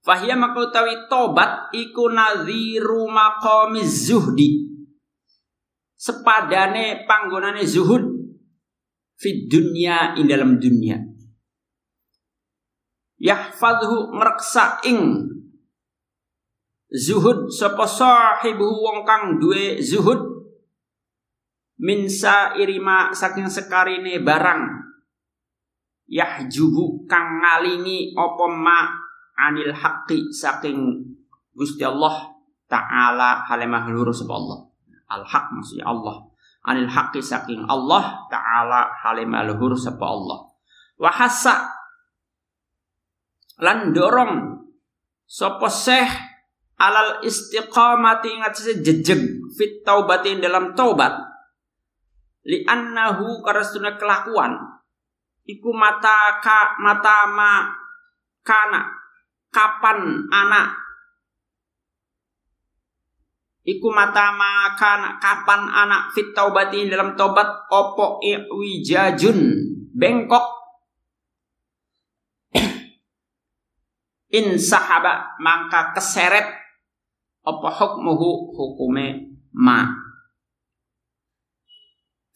[0.00, 4.70] Fahiyya makautawi tobat iku nadhiru maqamiz zuhdi
[6.00, 8.00] sepadane panggonane zuhud
[9.20, 10.96] fid dunya ing dalam dunia
[13.20, 15.28] yahfadhu mereksa ing
[16.90, 20.42] zuhud sapa sahibu wong kang duwe zuhud?
[21.80, 22.10] Min
[22.60, 24.90] irima saking sekarine barang.
[26.10, 28.90] Yahjubu kang ngalingi apa ma
[29.38, 31.06] anil haqqi saking
[31.54, 32.34] Gusti Allah
[32.66, 34.58] taala halimah lurus sapa Allah?
[35.10, 36.30] Al haq maksudnya Allah.
[36.60, 40.52] Anil haqqi saking Allah taala halimah luhur sapa Allah.
[41.00, 41.64] Wa hassa
[43.60, 44.60] lan dorong
[45.24, 46.29] sapa syekh
[46.80, 51.12] alal istiqamati ingat jejeg fit taubatin dalam taubat.
[52.48, 54.56] Li annahu karena kelakuan.
[55.44, 57.68] Iku mata ka mata ma
[58.40, 58.88] kana
[59.52, 60.80] kapan anak.
[63.60, 68.24] Iku mata ma kana kapan anak fit taubati dalam tobat opo
[68.56, 69.40] wijajun
[69.92, 70.46] bengkok.
[74.38, 76.59] In sahaba mangka keseret
[77.44, 78.56] opo hukmuhu?
[78.56, 79.88] Hukume ma.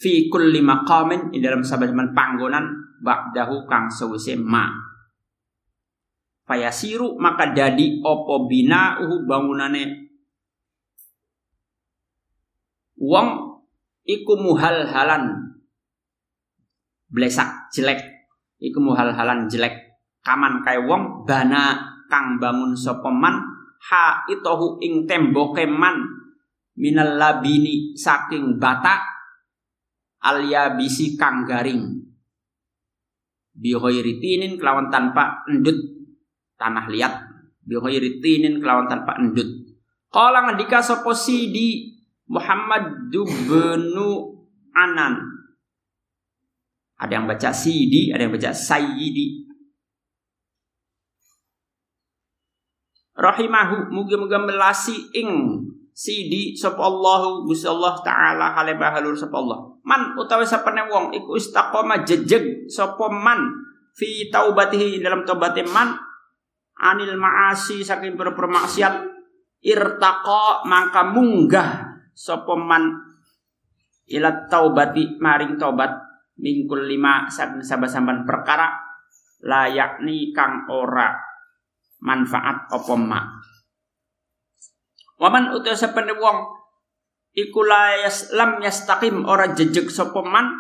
[0.01, 4.69] Fi kulli maqamin di dalam saben panggonan ba'dahu kang sewise ma.
[6.45, 10.05] Fayasiru maka dadi opo binauhu bangunane?
[13.01, 13.29] Wong
[14.05, 15.57] iku muhal-halan
[17.09, 18.01] blesak jelek.
[18.61, 19.97] Iku muhal-halan jelek.
[20.25, 23.54] Kaman kaya wong bana kang bangun sapa man
[23.91, 26.01] ha itohu ing temboke man
[26.79, 29.15] minal labini saking bata
[30.25, 32.01] alia bisi kang garing.
[33.55, 35.79] Bihoiritinin kelawan tanpa endut
[36.59, 37.15] tanah liat.
[37.63, 39.47] Bihoiritinin kelawan tanpa endut.
[40.11, 41.95] Kala ngendika sapa di
[42.31, 44.33] Muhammad dubenu
[44.75, 45.23] Anan.
[46.99, 49.44] Ada yang baca Sidi, ada yang baca Sayyidi.
[53.15, 55.31] Rahimahu muga-muga melasi ing
[55.95, 61.39] sidi sapa Allahu Gusti Allah taala hale bahalur sapa Allah man utawi sapane wong iku
[61.39, 63.55] istaqoma jejeg sapa man
[63.95, 65.95] fi taubatihi dalam taubate man
[66.83, 69.07] anil maasi saking pira maksiat
[69.63, 71.69] irtaqa mangka munggah
[72.11, 73.15] sapa man
[74.11, 75.95] ila taubati maring taubat
[76.43, 78.67] mingkul lima saben saban perkara
[79.47, 81.15] layakni kang ora
[82.05, 83.27] manfaat apa mak
[85.15, 86.39] Waman utus sepene wong
[87.33, 90.53] iku lam yastaqim ora jejeg sapa man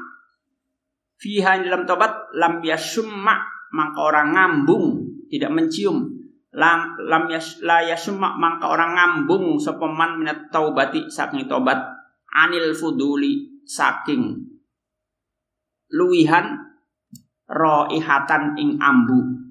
[1.18, 6.22] fiha dalam tobat lam yasumma mangka orang ngambung tidak mencium.
[6.54, 11.82] Lam lam yas la yasumma mangka orang ngambung sapa man minat taubati saking tobat
[12.30, 14.38] anil fuduli saking
[15.90, 16.62] luwihan
[17.50, 19.43] roihatan ing ambu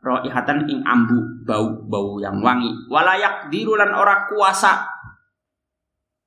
[0.00, 2.88] roihatan ing ambu bau bau yang wangi.
[2.88, 4.88] Walayak dirulan ora kuasa.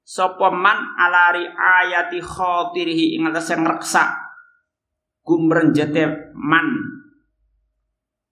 [0.04, 4.14] Sopoman alari ayati khotirihi ing atas yang reksa.
[5.24, 6.68] Gumrenjete man.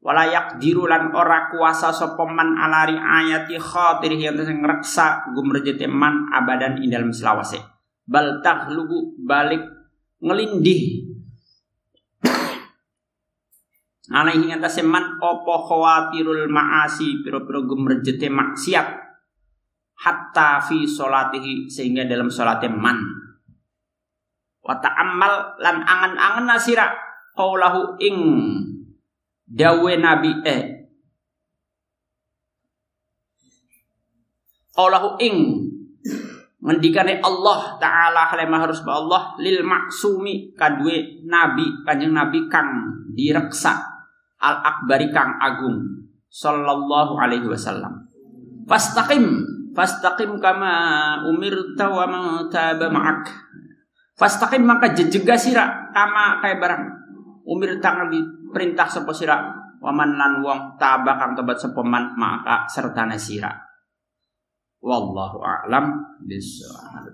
[0.02, 5.32] Walayak dirulan ora kuasa sopoman alari ayati khotirihi ing atas yang reksa.
[5.34, 7.58] Gumrenjete man abadan ing dalam selawase.
[8.06, 9.64] Bal tahlugu balik
[10.22, 11.12] ngelindih
[14.12, 17.24] alaihi ngatasi man opo khawatirul maasi?
[17.24, 18.88] Piro-piro gumrejete maksiat.
[20.02, 22.98] Hatta fi solatihi sehingga dalam solatnya man.
[24.62, 26.94] Wa ta'ammal lan angan-angan nasira
[27.34, 28.18] qaulahu ing
[29.50, 30.62] dawe nabi eh
[34.72, 35.36] qaulahu ing
[36.62, 42.70] ngendikane Allah taala halimah harus Allah lil maksumi kadue nabi kanjeng nabi kang
[43.12, 43.91] direksa
[44.42, 48.10] al akbari kang agung sallallahu alaihi wasallam.
[48.66, 49.46] Fastaqim
[49.78, 50.74] fastaqim kama
[51.30, 53.30] umirta wa man taba ma'ak.
[54.18, 56.84] Fastaqim maka jejega sira kama kayak barang.
[57.46, 59.38] Umirta nabi perintah sapa sira
[59.82, 63.54] waman lan wong taba kang tobat sapa man maka serta sira.
[64.82, 67.06] Wallahu a'lam bishawab